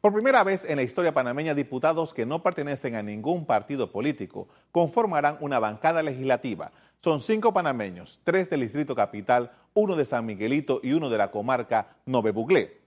Por 0.00 0.14
primera 0.14 0.42
vez 0.44 0.64
en 0.64 0.76
la 0.76 0.82
historia 0.82 1.12
panameña, 1.12 1.52
diputados 1.52 2.14
que 2.14 2.24
no 2.24 2.42
pertenecen 2.42 2.94
a 2.94 3.02
ningún 3.02 3.44
partido 3.44 3.92
político 3.92 4.48
conformarán 4.72 5.36
una 5.40 5.58
bancada 5.58 6.02
legislativa. 6.02 6.72
Son 7.04 7.20
cinco 7.20 7.52
panameños, 7.52 8.18
tres 8.24 8.48
del 8.48 8.60
Distrito 8.60 8.94
Capital, 8.94 9.52
uno 9.74 9.96
de 9.96 10.06
San 10.06 10.24
Miguelito 10.24 10.80
y 10.82 10.94
uno 10.94 11.10
de 11.10 11.18
la 11.18 11.30
comarca 11.30 11.98
Nove 12.06 12.30
Buglé. 12.30 12.80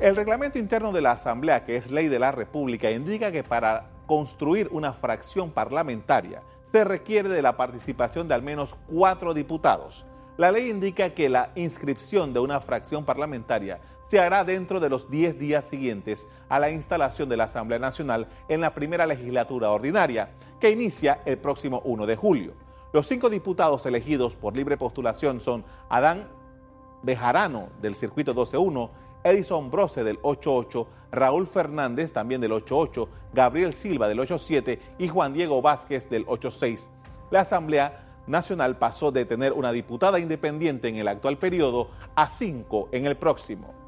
El 0.00 0.16
reglamento 0.16 0.58
interno 0.58 0.90
de 0.90 1.02
la 1.02 1.10
Asamblea, 1.10 1.66
que 1.66 1.76
es 1.76 1.90
ley 1.90 2.08
de 2.08 2.18
la 2.18 2.32
República, 2.32 2.90
indica 2.90 3.30
que 3.30 3.44
para 3.44 3.90
construir 4.06 4.70
una 4.72 4.94
fracción 4.94 5.50
parlamentaria 5.50 6.40
se 6.64 6.82
requiere 6.82 7.28
de 7.28 7.42
la 7.42 7.58
participación 7.58 8.26
de 8.26 8.32
al 8.32 8.42
menos 8.42 8.74
cuatro 8.86 9.34
diputados. 9.34 10.06
La 10.38 10.50
ley 10.50 10.70
indica 10.70 11.10
que 11.10 11.28
la 11.28 11.50
inscripción 11.56 12.32
de 12.32 12.40
una 12.40 12.58
fracción 12.60 13.04
parlamentaria 13.04 13.80
se 14.12 14.20
hará 14.20 14.44
dentro 14.44 14.78
de 14.78 14.90
los 14.90 15.08
10 15.08 15.38
días 15.38 15.64
siguientes 15.64 16.28
a 16.50 16.58
la 16.58 16.68
instalación 16.68 17.30
de 17.30 17.38
la 17.38 17.44
Asamblea 17.44 17.78
Nacional 17.78 18.28
en 18.46 18.60
la 18.60 18.74
primera 18.74 19.06
legislatura 19.06 19.70
ordinaria, 19.70 20.32
que 20.60 20.70
inicia 20.70 21.22
el 21.24 21.38
próximo 21.38 21.80
1 21.86 22.04
de 22.04 22.14
julio. 22.14 22.52
Los 22.92 23.06
cinco 23.06 23.30
diputados 23.30 23.86
elegidos 23.86 24.34
por 24.34 24.54
libre 24.54 24.76
postulación 24.76 25.40
son 25.40 25.64
Adán 25.88 26.28
Bejarano 27.02 27.70
del 27.80 27.94
Circuito 27.94 28.34
12-1, 28.34 28.90
Edison 29.24 29.70
Brose 29.70 30.04
del 30.04 30.20
8-8, 30.20 30.86
Raúl 31.10 31.46
Fernández 31.46 32.12
también 32.12 32.42
del 32.42 32.52
8-8, 32.52 33.08
Gabriel 33.32 33.72
Silva 33.72 34.08
del 34.08 34.18
8-7 34.18 34.78
y 34.98 35.08
Juan 35.08 35.32
Diego 35.32 35.62
Vázquez 35.62 36.10
del 36.10 36.26
8-6. 36.26 36.90
La 37.30 37.40
Asamblea 37.40 38.20
Nacional 38.26 38.76
pasó 38.76 39.10
de 39.10 39.24
tener 39.24 39.54
una 39.54 39.72
diputada 39.72 40.18
independiente 40.18 40.88
en 40.88 40.96
el 40.96 41.08
actual 41.08 41.38
periodo 41.38 41.88
a 42.14 42.28
cinco 42.28 42.90
en 42.92 43.06
el 43.06 43.16
próximo. 43.16 43.81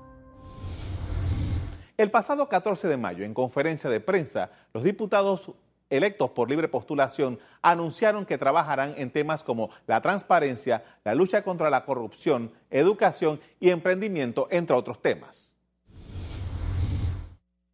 El 1.97 2.11
pasado 2.11 2.49
14 2.49 2.89
de 2.89 2.97
mayo, 2.97 3.25
en 3.25 3.35
conferencia 3.35 3.89
de 3.89 4.01
prensa, 4.01 4.51
los 4.73 4.83
diputados 4.83 5.53
electos 5.91 6.31
por 6.31 6.51
libre 6.51 6.67
postulación 6.67 7.39
anunciaron 7.63 8.27
que 8.27 8.37
trabajarán 8.37 8.95
en 8.97 9.13
temas 9.13 9.45
como 9.45 9.71
la 9.87 10.01
transparencia, 10.01 10.85
la 11.05 11.15
lucha 11.15 11.45
contra 11.45 11.71
la 11.71 11.85
corrupción, 11.85 12.53
educación 12.73 13.41
y 13.61 13.71
emprendimiento, 13.71 14.49
entre 14.51 14.75
otros 14.75 15.01
temas. 15.03 15.55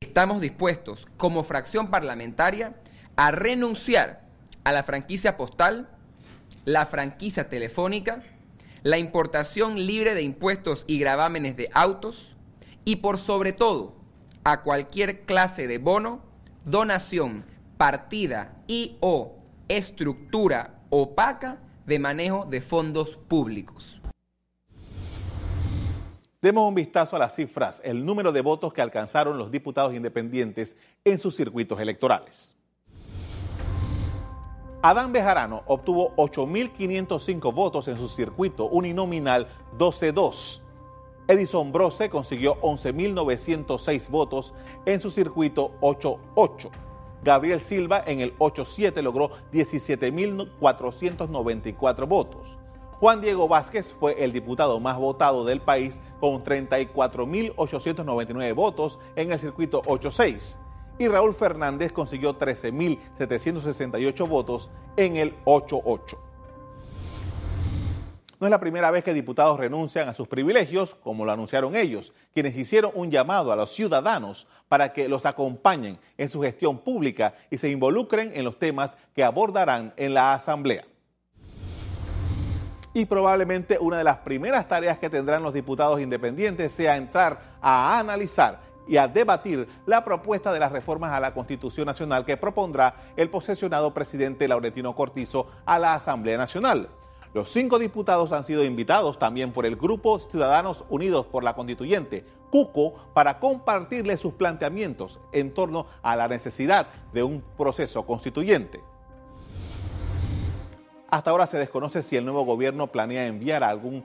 Estamos 0.00 0.42
dispuestos, 0.42 1.06
como 1.17 1.42
fracción 1.42 1.89
parlamentaria, 1.89 2.75
a 3.17 3.30
renunciar 3.30 4.27
a 4.64 4.73
la 4.73 4.83
franquicia 4.83 5.39
postal, 5.39 5.89
la 6.67 6.84
franquicia 6.84 7.48
telefónica, 7.48 8.23
la 8.83 8.98
importación 8.98 9.86
libre 9.86 10.12
de 10.12 10.20
impuestos 10.20 10.84
y 10.86 10.98
gravámenes 10.98 11.56
de 11.56 11.70
autos 11.73 12.36
y 12.84 12.97
por 12.97 13.17
sobre 13.17 13.55
todo 13.55 14.00
a 14.44 14.62
cualquier 14.62 15.22
clase 15.22 15.66
de 15.66 15.78
bono, 15.78 16.20
donación, 16.64 17.44
partida 17.77 18.62
y 18.66 18.96
o 19.00 19.36
estructura 19.69 20.80
opaca 20.91 21.58
de 21.86 21.98
manejo 21.98 22.46
de 22.46 22.61
fondos 22.61 23.16
públicos. 23.16 24.00
Demos 26.42 26.66
un 26.66 26.74
vistazo 26.74 27.16
a 27.16 27.18
las 27.18 27.34
cifras, 27.34 27.83
el 27.84 28.06
número 28.06 28.33
de 28.33 28.41
votos 28.41 28.72
que 28.72 28.80
alcanzaron 28.80 29.36
los 29.36 29.50
diputados 29.50 29.94
independientes 29.94 30.77
en 31.05 31.18
sus 31.18 31.36
circuitos 31.36 31.78
electorales. 31.80 32.56
Adán 34.83 35.12
Bejarano 35.12 35.62
obtuvo 35.66 36.16
8.505 36.16 37.52
votos 37.52 37.88
en 37.88 37.98
su 37.98 38.08
circuito 38.08 38.66
uninominal 38.68 39.48
12-2. 39.77 40.62
Edison 41.31 41.70
Brose 41.70 42.11
consiguió 42.11 42.61
11.906 42.61 44.11
votos 44.11 44.53
en 44.84 44.98
su 44.98 45.12
circuito 45.12 45.70
8-8. 45.81 46.70
Gabriel 47.23 47.61
Silva 47.61 48.03
en 48.05 48.19
el 48.20 48.36
8-7 48.39 49.00
logró 49.00 49.31
17.494 49.53 52.08
votos. 52.08 52.58
Juan 52.98 53.20
Diego 53.20 53.46
Vázquez 53.46 53.92
fue 53.92 54.24
el 54.24 54.33
diputado 54.33 54.80
más 54.80 54.98
votado 54.98 55.45
del 55.45 55.61
país 55.61 56.01
con 56.18 56.42
34.899 56.42 58.55
votos 58.55 58.98
en 59.14 59.30
el 59.30 59.39
circuito 59.39 59.83
8-6 59.83 60.57
y 60.98 61.07
Raúl 61.07 61.33
Fernández 61.33 61.92
consiguió 61.92 62.36
13.768 62.39 64.29
votos 64.29 64.68
en 64.97 65.17
el 65.17 65.36
8-8. 65.45 66.30
No 68.40 68.46
es 68.46 68.51
la 68.51 68.58
primera 68.58 68.90
vez 68.90 69.05
que 69.05 69.12
diputados 69.12 69.61
renuncian 69.61 70.08
a 70.08 70.14
sus 70.14 70.27
privilegios, 70.27 70.95
como 70.95 71.27
lo 71.27 71.33
anunciaron 71.33 71.77
ellos, 71.77 72.14
quienes 72.33 72.56
hicieron 72.56 72.90
un 72.95 73.11
llamado 73.11 73.52
a 73.52 73.56
los 73.56 73.70
ciudadanos 73.70 74.46
para 74.67 74.95
que 74.95 75.11
los 75.11 75.27
acompañen 75.27 75.98
en 76.17 76.30
su 76.30 76.40
gestión 76.40 76.79
pública 76.79 77.34
y 77.50 77.58
se 77.58 77.68
involucren 77.68 78.33
en 78.34 78.45
los 78.45 78.58
temas 78.58 78.96
que 79.14 79.24
abordarán 79.24 79.92
en 79.98 80.14
la 80.14 80.33
Asamblea. 80.33 80.86
Y 82.95 83.05
probablemente 83.05 83.77
una 83.79 83.98
de 83.98 84.05
las 84.05 84.17
primeras 84.17 84.67
tareas 84.67 84.98
que 84.98 85.11
tendrán 85.11 85.42
los 85.42 85.52
diputados 85.52 86.00
independientes 86.00 86.73
sea 86.73 86.96
entrar 86.96 87.58
a 87.61 87.98
analizar 87.98 88.58
y 88.89 88.96
a 88.96 89.06
debatir 89.06 89.68
la 89.84 90.02
propuesta 90.02 90.50
de 90.50 90.61
las 90.61 90.73
reformas 90.73 91.12
a 91.12 91.20
la 91.20 91.34
Constitución 91.34 91.84
Nacional 91.84 92.24
que 92.24 92.39
propondrá 92.39 92.95
el 93.17 93.29
posesionado 93.29 93.92
presidente 93.92 94.48
Laurentino 94.48 94.95
Cortizo 94.95 95.48
a 95.67 95.79
la 95.79 95.92
Asamblea 95.92 96.39
Nacional. 96.39 96.89
Los 97.33 97.51
cinco 97.51 97.79
diputados 97.79 98.33
han 98.33 98.42
sido 98.42 98.64
invitados 98.64 99.18
también 99.18 99.52
por 99.52 99.64
el 99.64 99.77
Grupo 99.77 100.18
Ciudadanos 100.18 100.85
Unidos 100.89 101.27
por 101.27 101.45
la 101.45 101.55
Constituyente, 101.55 102.24
CUCO, 102.51 102.95
para 103.14 103.39
compartirle 103.39 104.17
sus 104.17 104.35
planteamientos 104.35 105.20
en 105.30 105.55
torno 105.55 105.86
a 106.02 106.17
la 106.17 106.27
necesidad 106.27 106.89
de 107.13 107.23
un 107.23 107.42
proceso 107.57 108.05
constituyente. 108.05 108.80
Hasta 111.08 111.30
ahora 111.30 111.46
se 111.46 111.58
desconoce 111.58 112.02
si 112.02 112.17
el 112.17 112.24
nuevo 112.24 112.45
gobierno 112.45 112.89
planea 112.89 113.27
enviar 113.27 113.62
algún 113.62 114.05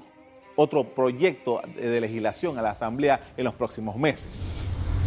otro 0.56 0.84
proyecto 0.84 1.62
de 1.75 2.00
legislación 2.00 2.59
a 2.59 2.62
la 2.62 2.72
Asamblea 2.72 3.34
en 3.38 3.44
los 3.44 3.56
próximos 3.56 3.96
meses. 3.96 4.46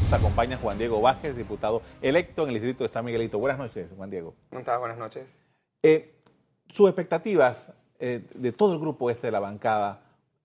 Nos 0.02 0.12
acompaña 0.12 0.56
Juan 0.56 0.76
Diego 0.76 1.00
Vázquez, 1.00 1.36
diputado 1.36 1.82
electo 2.02 2.42
en 2.42 2.48
el 2.48 2.54
distrito 2.54 2.82
de 2.82 2.88
San 2.88 3.04
Miguelito. 3.04 3.38
Buenas 3.38 3.58
noches, 3.58 3.88
Juan 3.96 4.10
Diego. 4.10 4.34
¿Cómo 4.48 4.60
estás? 4.60 4.78
Buenas 4.80 4.98
noches. 4.98 5.38
Eh, 5.82 6.20
sus 6.68 6.88
expectativas 6.88 7.72
eh, 7.98 8.22
de 8.34 8.52
todo 8.52 8.72
el 8.72 8.78
grupo 8.78 9.10
este 9.10 9.28
de 9.28 9.32
la 9.32 9.40
bancada 9.40 10.02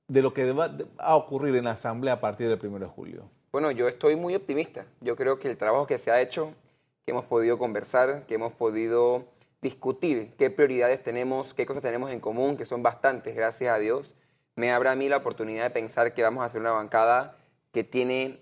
de 0.07 0.21
lo 0.21 0.33
que 0.33 0.51
va 0.51 0.71
a 0.97 1.15
ocurrir 1.15 1.55
en 1.55 1.65
la 1.65 1.71
Asamblea 1.71 2.13
a 2.13 2.19
partir 2.19 2.49
del 2.49 2.59
1 2.61 2.79
de 2.79 2.85
julio. 2.85 3.29
Bueno, 3.51 3.71
yo 3.71 3.87
estoy 3.87 4.15
muy 4.15 4.35
optimista. 4.35 4.85
Yo 5.01 5.15
creo 5.15 5.39
que 5.39 5.49
el 5.49 5.57
trabajo 5.57 5.87
que 5.87 5.99
se 5.99 6.11
ha 6.11 6.21
hecho, 6.21 6.53
que 7.05 7.11
hemos 7.11 7.25
podido 7.25 7.57
conversar, 7.57 8.25
que 8.25 8.35
hemos 8.35 8.53
podido 8.53 9.25
discutir 9.61 10.33
qué 10.37 10.49
prioridades 10.49 11.01
tenemos, 11.03 11.53
qué 11.53 11.65
cosas 11.65 11.83
tenemos 11.83 12.11
en 12.11 12.19
común, 12.19 12.57
que 12.57 12.65
son 12.65 12.83
bastantes, 12.83 13.35
gracias 13.35 13.73
a 13.73 13.79
Dios, 13.79 14.13
me 14.55 14.71
abre 14.71 14.89
a 14.89 14.95
mí 14.95 15.07
la 15.07 15.17
oportunidad 15.17 15.63
de 15.63 15.69
pensar 15.69 16.13
que 16.13 16.21
vamos 16.21 16.43
a 16.43 16.45
hacer 16.45 16.61
una 16.61 16.71
bancada 16.71 17.37
que 17.71 17.83
tiene 17.83 18.39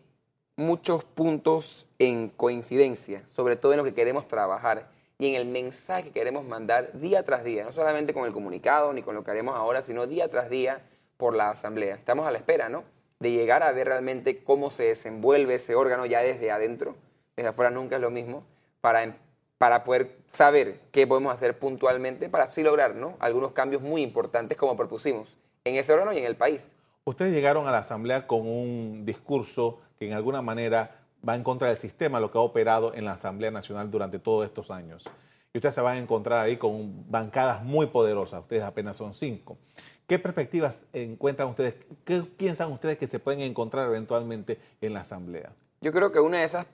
muchos 0.56 1.04
puntos 1.04 1.88
en 2.00 2.30
coincidencia, 2.30 3.24
sobre 3.36 3.56
todo 3.56 3.74
en 3.74 3.78
lo 3.78 3.84
que 3.84 3.94
queremos 3.94 4.28
trabajar 4.28 4.90
y 5.22 5.28
en 5.28 5.36
el 5.36 5.46
mensaje 5.46 6.06
que 6.06 6.12
queremos 6.14 6.44
mandar 6.46 6.94
día 6.94 7.22
tras 7.22 7.44
día, 7.44 7.64
no 7.64 7.72
solamente 7.72 8.12
con 8.12 8.26
el 8.26 8.34
comunicado 8.34 8.92
ni 8.92 9.04
con 9.04 9.14
lo 9.14 9.24
que 9.24 9.30
haremos 9.30 9.56
ahora, 9.56 9.84
sino 9.84 10.08
día 10.08 10.28
tras 10.30 10.50
día 10.50 10.82
por 11.18 11.36
la 11.36 11.52
Asamblea. 11.52 11.94
Estamos 11.94 12.26
a 12.26 12.32
la 12.32 12.40
espera, 12.40 12.70
¿no? 12.70 12.84
De 13.20 13.30
llegar 13.30 13.62
a 13.62 13.72
ver 13.72 13.88
realmente 13.88 14.44
cómo 14.44 14.72
se 14.72 14.82
desenvuelve 14.82 15.54
ese 15.54 15.76
órgano 15.76 16.08
ya 16.08 16.22
desde 16.22 16.50
adentro, 16.50 16.96
desde 17.36 17.50
afuera 17.50 17.70
nunca 17.70 17.98
es 17.98 18.02
lo 18.02 18.10
mismo, 18.10 18.44
para, 18.82 19.16
para 19.60 19.84
poder 19.84 20.18
saber 20.28 20.80
qué 20.92 21.06
podemos 21.06 21.32
hacer 21.32 21.60
puntualmente 21.60 22.28
para 22.28 22.46
así 22.46 22.64
lograr, 22.64 22.96
¿no? 22.96 23.16
Algunos 23.20 23.52
cambios 23.52 23.84
muy 23.84 24.02
importantes 24.02 24.58
como 24.58 24.76
propusimos 24.76 25.38
en 25.66 25.76
ese 25.76 25.94
órgano 25.94 26.14
y 26.14 26.18
en 26.18 26.26
el 26.26 26.36
país. 26.36 26.68
Ustedes 27.04 27.32
llegaron 27.32 27.68
a 27.68 27.72
la 27.72 27.78
Asamblea 27.78 28.26
con 28.26 28.48
un 28.48 29.06
discurso 29.06 29.82
que 30.00 30.08
en 30.08 30.14
alguna 30.14 30.42
manera 30.42 31.01
va 31.28 31.36
en 31.36 31.44
contra 31.44 31.68
del 31.70 31.78
sistema, 31.78 32.20
lo 32.20 32.32
que 32.32 32.38
ha 32.38 32.42
operado 32.42 32.94
en 32.94 33.06
la 33.06 33.14
Asamblea 33.14 33.52
Nacional 33.52 33.92
durante 33.92 34.20
todos 34.20 34.46
estos 34.46 34.72
años. 34.72 35.06
Y 35.54 35.58
ustedes 35.58 35.76
se 35.76 35.82
van 35.82 35.98
a 35.98 36.00
encontrar 36.00 36.40
ahí 36.40 36.58
con 36.58 37.10
bancadas 37.10 37.64
muy 37.64 37.88
poderosas, 37.88 38.42
ustedes 38.42 38.64
apenas 38.64 38.96
son 38.96 39.14
cinco. 39.14 39.58
¿Qué 40.08 40.20
perspectivas 40.20 40.84
encuentran 40.94 41.50
ustedes? 41.50 41.76
¿Qué 42.04 42.22
piensan 42.22 42.72
ustedes 42.72 42.98
que 42.98 43.08
se 43.08 43.20
pueden 43.20 43.42
encontrar 43.42 43.88
eventualmente 43.88 44.60
en 44.82 44.94
la 44.94 45.02
Asamblea? 45.02 45.54
Yo 45.82 45.92
creo 45.92 46.12
que 46.12 46.20
una 46.20 46.40
de 46.40 46.46
esas 46.46 46.68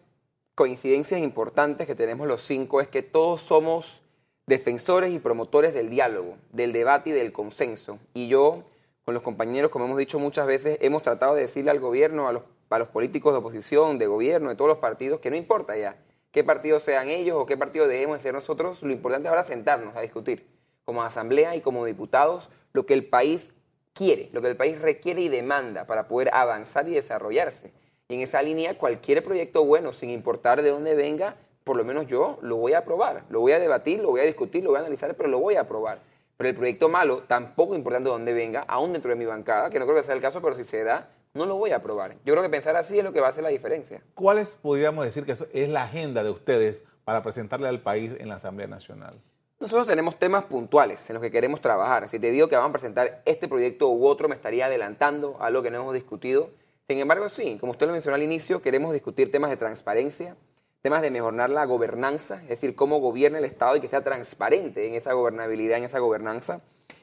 coincidencias 0.55 1.21
importantes 1.21 1.85
que 1.85 1.95
tenemos 1.95 2.27
los 2.27 2.41
cinco 2.41 2.81
es 2.81 2.87
que 2.87 3.03
todos 3.03 3.41
somos 3.41 4.01
defensores 4.47 5.13
y 5.13 5.19
promotores 5.19 5.73
del 5.73 5.89
diálogo, 5.89 6.37
del 6.51 6.71
debate 6.71 7.11
y 7.11 7.13
del 7.13 7.31
consenso. 7.31 7.99
Y 8.13 8.27
yo, 8.27 8.63
con 9.05 9.13
los 9.13 9.21
compañeros, 9.21 9.69
como 9.69 9.85
hemos 9.85 9.97
dicho 9.97 10.19
muchas 10.19 10.47
veces, 10.47 10.79
hemos 10.81 11.03
tratado 11.03 11.35
de 11.35 11.41
decirle 11.41 11.69
al 11.69 11.79
gobierno, 11.79 12.27
a 12.27 12.31
los 12.31 12.43
para 12.67 12.85
los 12.85 12.89
políticos 12.89 13.33
de 13.33 13.39
oposición, 13.39 13.97
de 13.97 14.07
gobierno, 14.07 14.49
de 14.49 14.55
todos 14.55 14.69
los 14.69 14.79
partidos, 14.79 15.19
que 15.19 15.29
no 15.29 15.35
importa 15.35 15.77
ya 15.77 15.97
qué 16.31 16.43
partidos 16.43 16.83
sean 16.83 17.09
ellos 17.09 17.37
o 17.39 17.45
qué 17.45 17.57
partido 17.57 17.87
debemos 17.87 18.17
de 18.17 18.23
ser 18.23 18.33
nosotros, 18.33 18.81
lo 18.83 18.91
importante 18.91 19.27
es 19.27 19.29
ahora 19.29 19.43
sentarnos 19.43 19.95
a 19.95 20.01
discutir 20.01 20.47
como 20.85 21.03
asamblea 21.03 21.55
y 21.55 21.61
como 21.61 21.85
diputados 21.85 22.49
lo 22.73 22.85
que 22.85 22.93
el 22.93 23.05
país 23.05 23.51
quiere, 23.93 24.29
lo 24.31 24.41
que 24.41 24.47
el 24.47 24.55
país 24.55 24.79
requiere 24.79 25.21
y 25.21 25.29
demanda 25.29 25.85
para 25.85 26.07
poder 26.07 26.29
avanzar 26.33 26.87
y 26.87 26.93
desarrollarse. 26.93 27.73
Y 28.07 28.15
en 28.15 28.21
esa 28.21 28.41
línea, 28.41 28.77
cualquier 28.77 29.23
proyecto 29.23 29.65
bueno, 29.65 29.91
sin 29.91 30.09
importar 30.09 30.61
de 30.61 30.69
dónde 30.69 30.95
venga, 30.95 31.35
por 31.63 31.75
lo 31.75 31.83
menos 31.83 32.07
yo 32.07 32.37
lo 32.41 32.55
voy 32.55 32.73
a 32.73 32.79
aprobar. 32.79 33.23
Lo 33.29 33.41
voy 33.41 33.51
a 33.51 33.59
debatir, 33.59 33.99
lo 33.99 34.11
voy 34.11 34.21
a 34.21 34.23
discutir, 34.23 34.63
lo 34.63 34.69
voy 34.69 34.77
a 34.77 34.81
analizar, 34.81 35.13
pero 35.15 35.27
lo 35.27 35.39
voy 35.39 35.55
a 35.55 35.61
aprobar. 35.61 35.99
Pero 36.37 36.49
el 36.49 36.55
proyecto 36.55 36.87
malo, 36.87 37.23
tampoco 37.23 37.75
importando 37.75 38.11
de 38.11 38.13
dónde 38.13 38.33
venga, 38.33 38.63
aún 38.67 38.93
dentro 38.93 39.09
de 39.09 39.17
mi 39.17 39.25
bancada, 39.25 39.69
que 39.69 39.79
no 39.79 39.85
creo 39.85 39.97
que 39.97 40.03
sea 40.03 40.15
el 40.15 40.21
caso, 40.21 40.41
pero 40.41 40.55
si 40.55 40.63
se 40.63 40.83
da, 40.83 41.09
no 41.37 41.45
lo 41.45 41.55
voy 41.55 41.71
a 41.71 41.77
aprobar. 41.77 42.15
Yo 42.25 42.33
creo 42.33 42.41
que 42.41 42.49
pensar 42.49 42.75
así 42.75 42.97
es 42.97 43.03
lo 43.03 43.13
que 43.13 43.21
va 43.21 43.27
a 43.27 43.29
hacer 43.29 43.43
la 43.43 43.49
diferencia. 43.49 44.01
¿Cuáles 44.15 44.49
podríamos 44.61 45.05
decir 45.05 45.25
que 45.25 45.31
es 45.31 45.69
la 45.69 45.83
agenda 45.83 46.23
de 46.23 46.29
ustedes 46.29 46.81
para 47.05 47.23
presentarle 47.23 47.67
al 47.67 47.81
país 47.81 48.15
en 48.19 48.27
la 48.27 48.35
Asamblea 48.35 48.67
Nacional? 48.67 49.21
Nosotros 49.59 49.87
tenemos 49.87 50.19
temas 50.19 50.45
puntuales 50.45 51.09
en 51.09 51.15
los 51.15 51.23
que 51.23 51.31
queremos 51.31 51.61
trabajar. 51.61 52.07
Si 52.09 52.19
te 52.19 52.29
digo 52.29 52.47
que 52.47 52.55
vamos 52.55 52.69
a 52.69 52.73
presentar 52.73 53.23
este 53.25 53.47
proyecto 53.47 53.89
u 53.89 54.05
otro, 54.05 54.27
me 54.29 54.35
estaría 54.35 54.67
adelantando 54.67 55.37
a 55.39 55.49
lo 55.49 55.63
que 55.63 55.71
no 55.71 55.77
hemos 55.77 55.93
discutido. 55.95 56.51
Sin 56.87 56.99
embargo, 56.99 57.27
sí, 57.27 57.57
como 57.59 57.71
usted 57.71 57.87
lo 57.87 57.93
mencionó 57.93 58.15
al 58.15 58.23
inicio, 58.23 58.61
queremos 58.61 58.93
discutir 58.93 59.31
temas 59.31 59.49
de 59.49 59.57
transparencia, 59.57 60.35
temas 60.81 61.01
de 61.01 61.09
mejorar 61.09 61.49
la 61.49 61.65
gobernanza, 61.65 62.35
es 62.43 62.49
decir, 62.49 62.75
cómo 62.75 62.99
gobierna 62.99 63.39
el 63.39 63.45
Estado 63.45 63.75
y 63.75 63.81
que 63.81 63.87
sea 63.87 64.03
transparente 64.03 64.87
en 64.87 64.93
esa 64.93 65.13
gobernabilidad, 65.13 65.79
en 65.79 65.85
esa 65.85 65.99
gobernanza. 65.99 66.61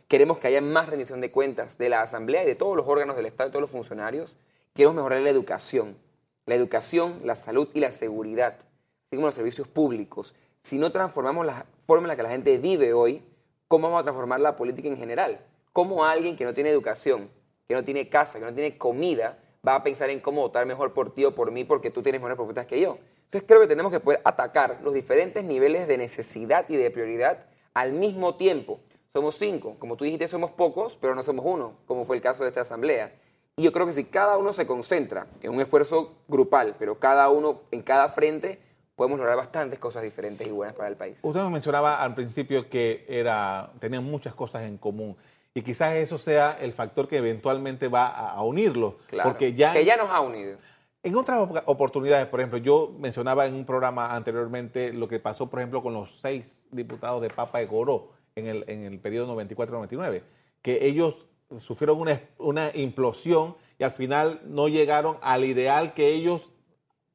Queremos 0.08 0.38
que 0.38 0.48
haya 0.48 0.60
más 0.60 0.88
rendición 0.88 1.20
de 1.20 1.30
cuentas 1.30 1.78
de 1.78 1.88
la 1.88 2.02
Asamblea 2.02 2.42
y 2.42 2.46
de 2.46 2.54
todos 2.54 2.76
los 2.76 2.86
órganos 2.86 3.16
del 3.16 3.26
Estado 3.26 3.48
y 3.48 3.52
todos 3.52 3.62
los 3.62 3.70
funcionarios. 3.70 4.36
Queremos 4.74 4.96
mejorar 4.96 5.22
la 5.22 5.30
educación, 5.30 5.96
la 6.44 6.54
educación, 6.54 7.20
la 7.24 7.36
salud 7.36 7.68
y 7.72 7.80
la 7.80 7.90
seguridad, 7.92 8.54
así 8.54 9.16
como 9.16 9.26
los 9.26 9.34
servicios 9.34 9.66
públicos. 9.66 10.34
Si 10.62 10.76
no 10.78 10.92
transformamos 10.92 11.46
la 11.46 11.64
forma 11.86 12.04
en 12.04 12.08
la 12.08 12.16
que 12.16 12.22
la 12.22 12.28
gente 12.28 12.58
vive 12.58 12.92
hoy, 12.92 13.22
¿cómo 13.66 13.88
vamos 13.88 14.00
a 14.00 14.04
transformar 14.04 14.40
la 14.40 14.56
política 14.56 14.88
en 14.88 14.98
general? 14.98 15.40
¿Cómo 15.72 16.04
alguien 16.04 16.36
que 16.36 16.44
no 16.44 16.52
tiene 16.52 16.70
educación, 16.70 17.30
que 17.66 17.74
no 17.74 17.82
tiene 17.82 18.08
casa, 18.10 18.38
que 18.38 18.44
no 18.44 18.52
tiene 18.52 18.76
comida, 18.76 19.38
va 19.66 19.76
a 19.76 19.82
pensar 19.82 20.10
en 20.10 20.20
cómo 20.20 20.42
votar 20.42 20.66
mejor 20.66 20.92
por 20.92 21.14
ti 21.14 21.24
o 21.24 21.34
por 21.34 21.50
mí 21.50 21.64
porque 21.64 21.90
tú 21.90 22.02
tienes 22.02 22.20
mejores 22.20 22.36
propuestas 22.36 22.66
que 22.66 22.78
yo? 22.78 22.98
Entonces 23.24 23.48
creo 23.48 23.60
que 23.60 23.66
tenemos 23.66 23.90
que 23.90 24.00
poder 24.00 24.20
atacar 24.24 24.80
los 24.82 24.92
diferentes 24.92 25.42
niveles 25.44 25.88
de 25.88 25.96
necesidad 25.96 26.66
y 26.68 26.76
de 26.76 26.90
prioridad 26.90 27.46
al 27.72 27.92
mismo 27.92 28.36
tiempo. 28.36 28.80
Somos 29.16 29.36
cinco, 29.36 29.76
como 29.78 29.96
tú 29.96 30.02
dijiste, 30.02 30.26
somos 30.26 30.50
pocos, 30.50 30.98
pero 31.00 31.14
no 31.14 31.22
somos 31.22 31.44
uno, 31.46 31.74
como 31.86 32.04
fue 32.04 32.16
el 32.16 32.22
caso 32.22 32.42
de 32.42 32.48
esta 32.48 32.62
asamblea. 32.62 33.14
Y 33.54 33.62
yo 33.62 33.70
creo 33.70 33.86
que 33.86 33.92
si 33.92 34.06
cada 34.06 34.36
uno 34.36 34.52
se 34.52 34.66
concentra 34.66 35.28
en 35.40 35.54
un 35.54 35.60
esfuerzo 35.60 36.16
grupal, 36.26 36.74
pero 36.80 36.98
cada 36.98 37.28
uno 37.28 37.60
en 37.70 37.82
cada 37.82 38.08
frente, 38.08 38.58
podemos 38.96 39.16
lograr 39.16 39.36
bastantes 39.36 39.78
cosas 39.78 40.02
diferentes 40.02 40.44
y 40.44 40.50
buenas 40.50 40.74
para 40.74 40.88
el 40.88 40.96
país. 40.96 41.16
Usted 41.22 41.38
nos 41.38 41.52
mencionaba 41.52 42.02
al 42.02 42.16
principio 42.16 42.68
que 42.68 43.06
era, 43.08 43.70
tenían 43.78 44.02
muchas 44.02 44.34
cosas 44.34 44.64
en 44.64 44.78
común. 44.78 45.16
Y 45.54 45.62
quizás 45.62 45.94
eso 45.94 46.18
sea 46.18 46.58
el 46.60 46.72
factor 46.72 47.06
que 47.06 47.18
eventualmente 47.18 47.86
va 47.86 48.08
a, 48.08 48.42
unirlos. 48.42 48.94
Claro, 49.06 49.30
porque 49.30 49.54
ya, 49.54 49.72
que 49.72 49.84
ya 49.84 49.96
nos 49.96 50.10
ha 50.10 50.18
unido. 50.22 50.58
En 51.04 51.14
otras 51.14 51.48
oportunidades, 51.66 52.26
por 52.26 52.40
ejemplo, 52.40 52.58
yo 52.58 52.92
mencionaba 52.98 53.46
en 53.46 53.54
un 53.54 53.64
programa 53.64 54.12
anteriormente 54.12 54.92
lo 54.92 55.06
que 55.06 55.20
pasó, 55.20 55.48
por 55.48 55.60
ejemplo, 55.60 55.84
con 55.84 55.94
los 55.94 56.18
seis 56.18 56.64
diputados 56.72 57.22
de 57.22 57.28
Papa 57.28 57.60
de 57.60 57.66
Goró 57.66 58.23
en 58.36 58.46
el, 58.46 58.64
en 58.68 58.84
el 58.84 58.98
periodo 58.98 59.34
94-99, 59.34 60.22
que 60.62 60.86
ellos 60.86 61.26
sufrieron 61.58 62.00
una, 62.00 62.20
una 62.38 62.70
implosión 62.74 63.56
y 63.78 63.84
al 63.84 63.90
final 63.90 64.40
no 64.44 64.68
llegaron 64.68 65.18
al 65.22 65.44
ideal 65.44 65.94
que 65.94 66.08
ellos, 66.08 66.50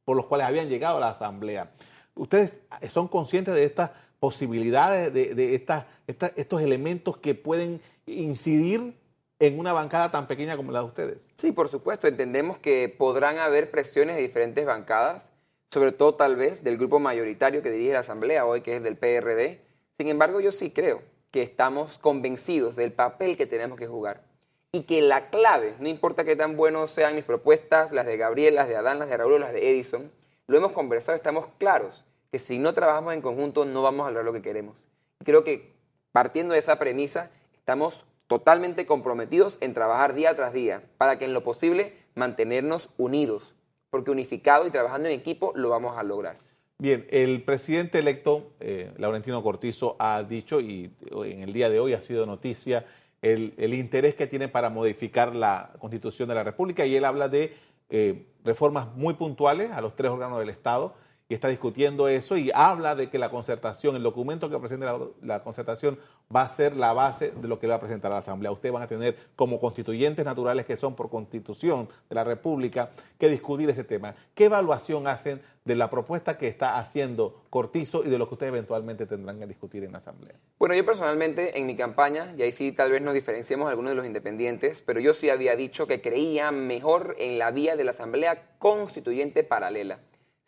por 0.06 0.16
los 0.16 0.26
cuales 0.26 0.48
habían 0.48 0.70
llegado 0.70 0.98
a 0.98 1.00
la 1.00 1.10
Asamblea. 1.10 1.72
¿Ustedes 2.16 2.60
son 2.90 3.08
conscientes 3.08 3.54
de 3.54 3.64
estas 3.64 3.92
posibilidades, 4.20 5.14
de, 5.14 5.34
de 5.34 5.56
estas, 5.56 5.86
estos 6.08 6.62
elementos 6.62 7.18
que 7.18 7.36
pueden 7.36 7.82
incidir 8.06 8.94
en 9.40 9.58
una 9.58 9.72
bancada 9.72 10.12
tan 10.12 10.28
pequeña 10.28 10.58
como 10.58 10.72
la 10.72 10.80
de 10.80 10.86
ustedes? 10.86 11.26
Sí, 11.38 11.52
por 11.52 11.70
supuesto. 11.70 12.08
Entendemos 12.08 12.58
que 12.58 12.94
podrán 12.98 13.40
haber 13.40 13.72
presiones 13.72 14.18
de 14.18 14.22
diferentes 14.22 14.66
bancadas, 14.66 15.32
sobre 15.72 15.92
todo 15.92 16.16
tal 16.16 16.36
vez 16.36 16.64
del 16.64 16.78
grupo 16.78 17.00
mayoritario 17.00 17.62
que 17.62 17.72
dirige 17.72 17.94
la 17.94 18.00
Asamblea 18.00 18.46
hoy, 18.46 18.62
que 18.62 18.76
es 18.76 18.84
del 18.84 18.98
PRD. 18.98 19.62
Sin 20.00 20.08
embargo, 20.08 20.40
yo 20.40 20.54
sí 20.54 20.72
creo 20.72 21.02
que 21.30 21.42
estamos 21.42 21.98
convencidos 21.98 22.78
del 22.78 22.94
papel 22.94 23.36
que 23.36 23.46
tenemos 23.46 23.78
que 23.78 23.86
jugar 23.86 24.24
y 24.72 24.84
que 24.84 25.02
la 25.02 25.30
clave, 25.30 25.76
no 25.80 25.90
importa 25.90 26.24
qué 26.24 26.38
tan 26.38 26.56
buenos 26.56 26.92
sean 26.92 27.16
mis 27.16 27.26
propuestas, 27.26 27.92
las 27.92 28.06
de 28.06 28.16
Gabriel, 28.16 28.56
las 28.56 28.70
de 28.70 28.78
Adán, 28.78 29.00
las 29.00 29.10
de 29.10 29.18
Raúl, 29.18 29.42
las 29.42 29.52
de 29.52 29.70
Edison, 29.70 30.10
lo 30.48 30.56
hemos 30.56 30.72
conversado, 30.72 31.18
estamos 31.18 31.48
claros 31.58 32.06
que 32.32 32.40
si 32.40 32.60
no 32.60 32.74
trabajamos 32.74 33.14
en 33.14 33.22
conjunto 33.22 33.66
no 33.66 33.82
vamos 33.82 34.08
a 34.08 34.12
lograr 34.12 34.24
lo 34.24 34.32
que 34.32 34.42
queremos. 34.42 34.88
Creo 35.26 35.44
que 35.44 35.74
partiendo 36.14 36.54
de 36.54 36.62
esa 36.62 36.80
premisa, 36.80 37.30
estamos 37.58 38.06
totalmente 38.28 38.86
comprometidos 38.86 39.58
en 39.60 39.74
trabajar 39.74 40.14
día 40.14 40.34
tras 40.34 40.54
día 40.54 40.82
para 40.98 41.20
que 41.20 41.26
en 41.26 41.34
lo 41.34 41.44
posible 41.44 41.98
mantenernos 42.16 42.90
unidos, 42.98 43.54
porque 43.90 44.12
unificado 44.12 44.66
y 44.66 44.72
trabajando 44.72 45.10
en 45.10 45.20
equipo 45.20 45.52
lo 45.56 45.68
vamos 45.68 45.98
a 45.98 46.04
lograr. 46.04 46.38
Bien, 46.82 47.06
el 47.10 47.44
presidente 47.44 48.00
electo, 48.00 48.54
eh, 48.62 48.94
Laurentino 48.98 49.44
Cortizo, 49.44 49.98
ha 50.00 50.24
dicho, 50.24 50.62
y 50.62 50.90
en 51.12 51.44
el 51.44 51.52
día 51.52 51.70
de 51.70 51.78
hoy 51.78 51.92
ha 51.92 52.00
sido 52.00 52.26
noticia, 52.26 52.86
el, 53.22 53.74
interés 53.74 54.16
que 54.16 54.28
tiene 54.28 54.48
para 54.48 54.70
modificar 54.70 55.36
la 55.36 55.74
constitución 55.78 56.30
de 56.30 56.36
la 56.36 56.44
República, 56.46 56.86
y 56.86 56.96
él 56.96 57.04
habla 57.04 57.28
de 57.28 57.54
eh, 57.90 58.28
reformas 58.46 58.96
muy 58.96 59.16
puntuales 59.16 59.72
a 59.72 59.82
los 59.82 59.94
tres 59.98 60.10
órganos 60.10 60.40
del 60.40 60.48
Estado, 60.48 60.96
y 61.30 61.36
está 61.36 61.48
discutiendo 61.48 62.08
eso 62.08 62.38
y 62.38 62.50
habla 62.56 62.96
de 62.96 63.10
que 63.10 63.20
la 63.20 63.30
concertación, 63.30 63.96
el 63.96 64.02
documento 64.02 64.50
que 64.50 64.58
presenta 64.58 65.00
la, 65.22 65.44
concertación 65.44 66.00
va 66.36 66.42
a 66.42 66.50
ser 66.50 66.76
la 66.76 66.92
base 66.92 67.32
de 67.32 67.48
lo 67.48 67.60
que 67.60 67.68
va 67.68 67.76
a 67.76 67.80
presentar 67.80 68.10
la 68.10 68.18
Asamblea. 68.18 68.52
Ustedes 68.52 68.74
van 68.74 68.82
a 68.82 68.88
tener 68.88 69.16
como 69.36 69.60
constituyentes 69.60 70.26
naturales 70.26 70.66
que 70.66 70.76
son 70.76 70.96
por 70.96 71.12
constitución 71.12 71.88
de 72.10 72.16
la 72.16 72.24
República 72.24 72.90
que 73.20 73.30
discutir 73.30 73.70
ese 73.70 73.84
tema. 73.84 74.16
¿Qué 74.34 74.46
evaluación 74.46 75.06
hacen 75.06 75.40
de 75.66 75.76
la 75.76 75.92
propuesta 75.92 76.36
que 76.36 76.48
está 76.48 76.80
haciendo 76.80 77.44
Cortizo 77.52 78.04
y 78.04 78.10
de 78.10 78.18
lo 78.18 78.28
que 78.28 78.34
ustedes 78.34 78.52
eventualmente 78.52 79.06
tendrán 79.06 79.38
que 79.38 79.46
discutir 79.46 79.84
en 79.84 79.92
la 79.92 80.00
Asamblea? 80.00 80.34
Bueno, 80.58 80.74
yo 80.74 80.84
personalmente 80.84 81.60
en 81.60 81.68
mi 81.68 81.76
campaña, 81.76 82.34
y 82.36 82.42
ahí 82.42 82.52
sí 82.52 82.72
tal 82.72 82.92
vez 82.92 83.04
nos 83.04 83.14
diferenciemos 83.14 83.70
algunos 83.70 83.92
de 83.92 83.96
los 83.96 84.06
independientes, 84.08 84.82
pero 84.84 85.00
yo 85.00 85.14
sí 85.14 85.30
había 85.30 85.56
dicho 85.56 85.86
que 85.86 86.02
creía 86.02 86.50
mejor 86.50 87.16
en 87.20 87.38
la 87.38 87.52
vía 87.52 87.76
de 87.76 87.84
la 87.84 87.92
Asamblea 87.92 88.56
constituyente 88.58 89.44
paralela. 89.44 90.00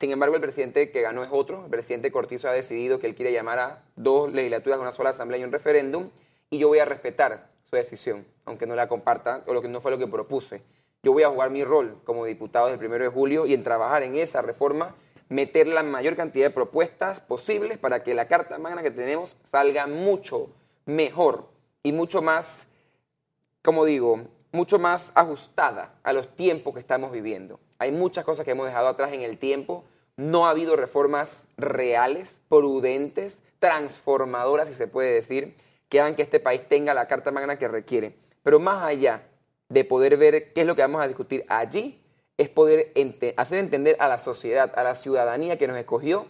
Sin 0.01 0.09
embargo, 0.09 0.33
el 0.33 0.41
presidente 0.41 0.89
que 0.89 1.01
ganó 1.03 1.23
es 1.23 1.29
otro. 1.31 1.65
El 1.65 1.69
presidente 1.69 2.11
Cortizo 2.11 2.49
ha 2.49 2.53
decidido 2.53 2.97
que 2.97 3.05
él 3.05 3.13
quiere 3.13 3.31
llamar 3.31 3.59
a 3.59 3.83
dos 3.95 4.33
legislaturas, 4.33 4.79
una 4.79 4.91
sola 4.91 5.11
asamblea 5.11 5.39
y 5.39 5.43
un 5.43 5.51
referéndum, 5.51 6.09
y 6.49 6.57
yo 6.57 6.69
voy 6.69 6.79
a 6.79 6.85
respetar 6.85 7.51
su 7.69 7.75
decisión, 7.75 8.25
aunque 8.45 8.65
no 8.65 8.73
la 8.73 8.87
comparta 8.87 9.43
o 9.45 9.53
lo 9.53 9.61
que 9.61 9.67
no 9.67 9.79
fue 9.79 9.91
lo 9.91 9.99
que 9.99 10.07
propuse. 10.07 10.63
Yo 11.03 11.13
voy 11.13 11.21
a 11.21 11.29
jugar 11.29 11.51
mi 11.51 11.63
rol 11.63 12.01
como 12.03 12.25
diputado 12.25 12.69
del 12.69 12.79
primero 12.79 13.03
de 13.03 13.11
julio 13.11 13.45
y 13.45 13.53
en 13.53 13.61
trabajar 13.61 14.01
en 14.01 14.15
esa 14.15 14.41
reforma, 14.41 14.95
meter 15.29 15.67
la 15.67 15.83
mayor 15.83 16.15
cantidad 16.15 16.47
de 16.47 16.51
propuestas 16.51 17.21
posibles 17.21 17.77
para 17.77 18.01
que 18.01 18.15
la 18.15 18.27
Carta 18.27 18.57
Magna 18.57 18.81
que 18.81 18.89
tenemos 18.89 19.37
salga 19.43 19.85
mucho 19.85 20.49
mejor 20.87 21.45
y 21.83 21.91
mucho 21.91 22.23
más, 22.23 22.67
como 23.61 23.85
digo, 23.85 24.21
mucho 24.51 24.79
más 24.79 25.11
ajustada 25.13 25.93
a 26.01 26.11
los 26.11 26.35
tiempos 26.35 26.73
que 26.73 26.79
estamos 26.79 27.11
viviendo. 27.11 27.59
Hay 27.77 27.91
muchas 27.91 28.25
cosas 28.25 28.45
que 28.45 28.51
hemos 28.51 28.65
dejado 28.67 28.87
atrás 28.87 29.11
en 29.11 29.21
el 29.21 29.37
tiempo. 29.37 29.85
No 30.17 30.45
ha 30.45 30.51
habido 30.51 30.75
reformas 30.75 31.47
reales, 31.57 32.41
prudentes, 32.49 33.43
transformadoras, 33.59 34.67
si 34.67 34.73
se 34.73 34.87
puede 34.87 35.13
decir, 35.13 35.55
que 35.89 35.99
hagan 35.99 36.15
que 36.15 36.21
este 36.21 36.39
país 36.39 36.67
tenga 36.67 36.93
la 36.93 37.07
Carta 37.07 37.31
Magna 37.31 37.57
que 37.57 37.67
requiere. 37.67 38.15
Pero 38.43 38.59
más 38.59 38.83
allá 38.83 39.23
de 39.69 39.85
poder 39.85 40.17
ver 40.17 40.53
qué 40.53 40.61
es 40.61 40.67
lo 40.67 40.75
que 40.75 40.81
vamos 40.81 41.01
a 41.01 41.07
discutir 41.07 41.45
allí, 41.47 42.01
es 42.37 42.49
poder 42.49 42.91
hacer 43.37 43.59
entender 43.59 43.97
a 43.99 44.07
la 44.07 44.17
sociedad, 44.17 44.71
a 44.75 44.83
la 44.83 44.95
ciudadanía 44.95 45.57
que 45.57 45.67
nos 45.67 45.77
escogió, 45.77 46.25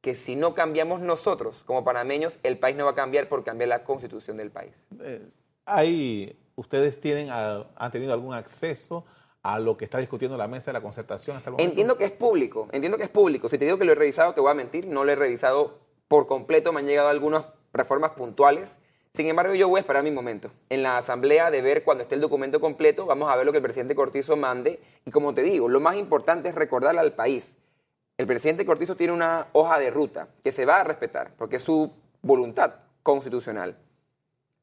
que 0.00 0.14
si 0.14 0.34
no 0.34 0.54
cambiamos 0.54 1.00
nosotros 1.00 1.62
como 1.64 1.84
panameños, 1.84 2.38
el 2.42 2.58
país 2.58 2.76
no 2.76 2.84
va 2.84 2.90
a 2.90 2.94
cambiar 2.96 3.28
por 3.28 3.44
cambiar 3.44 3.68
la 3.68 3.84
constitución 3.84 4.36
del 4.36 4.50
país. 4.50 4.74
Eh, 5.00 6.36
¿Ustedes 6.54 7.00
tienen, 7.00 7.30
han 7.30 7.90
tenido 7.92 8.12
algún 8.12 8.34
acceso 8.34 9.04
a 9.42 9.58
lo 9.58 9.76
que 9.76 9.84
está 9.84 9.98
discutiendo 9.98 10.36
la 10.36 10.48
mesa 10.48 10.66
de 10.66 10.74
la 10.74 10.80
concertación 10.80 11.36
hasta 11.36 11.50
el 11.50 11.52
momento? 11.52 11.70
Entiendo 11.70 11.98
que 11.98 12.04
es 12.04 12.12
público, 12.12 12.68
entiendo 12.72 12.96
que 12.96 13.04
es 13.04 13.10
público. 13.10 13.48
Si 13.48 13.58
te 13.58 13.64
digo 13.64 13.78
que 13.78 13.84
lo 13.84 13.92
he 13.92 13.96
revisado, 13.96 14.34
te 14.34 14.40
voy 14.40 14.50
a 14.50 14.54
mentir, 14.54 14.86
no 14.86 15.04
lo 15.04 15.12
he 15.12 15.16
revisado 15.16 15.78
por 16.08 16.26
completo, 16.26 16.72
me 16.72 16.80
han 16.80 16.86
llegado 16.86 17.08
algunas 17.08 17.44
reformas 17.72 18.12
puntuales. 18.12 18.78
Sin 19.12 19.26
embargo, 19.26 19.54
yo 19.54 19.68
voy 19.68 19.78
a 19.78 19.80
esperar 19.80 20.02
mi 20.02 20.10
momento. 20.10 20.50
En 20.70 20.82
la 20.82 20.96
asamblea 20.96 21.50
de 21.50 21.60
ver 21.60 21.84
cuando 21.84 22.02
esté 22.02 22.14
el 22.14 22.20
documento 22.20 22.60
completo, 22.60 23.04
vamos 23.04 23.30
a 23.30 23.36
ver 23.36 23.44
lo 23.44 23.52
que 23.52 23.58
el 23.58 23.62
presidente 23.62 23.94
Cortizo 23.94 24.36
mande. 24.36 24.80
Y 25.04 25.10
como 25.10 25.34
te 25.34 25.42
digo, 25.42 25.68
lo 25.68 25.80
más 25.80 25.96
importante 25.96 26.48
es 26.48 26.54
recordarle 26.54 27.00
al 27.00 27.12
país. 27.12 27.44
El 28.16 28.26
presidente 28.26 28.64
Cortizo 28.64 28.96
tiene 28.96 29.12
una 29.12 29.48
hoja 29.52 29.78
de 29.78 29.90
ruta 29.90 30.28
que 30.44 30.52
se 30.52 30.64
va 30.64 30.80
a 30.80 30.84
respetar, 30.84 31.32
porque 31.36 31.56
es 31.56 31.62
su 31.62 31.92
voluntad 32.22 32.74
constitucional. 33.02 33.76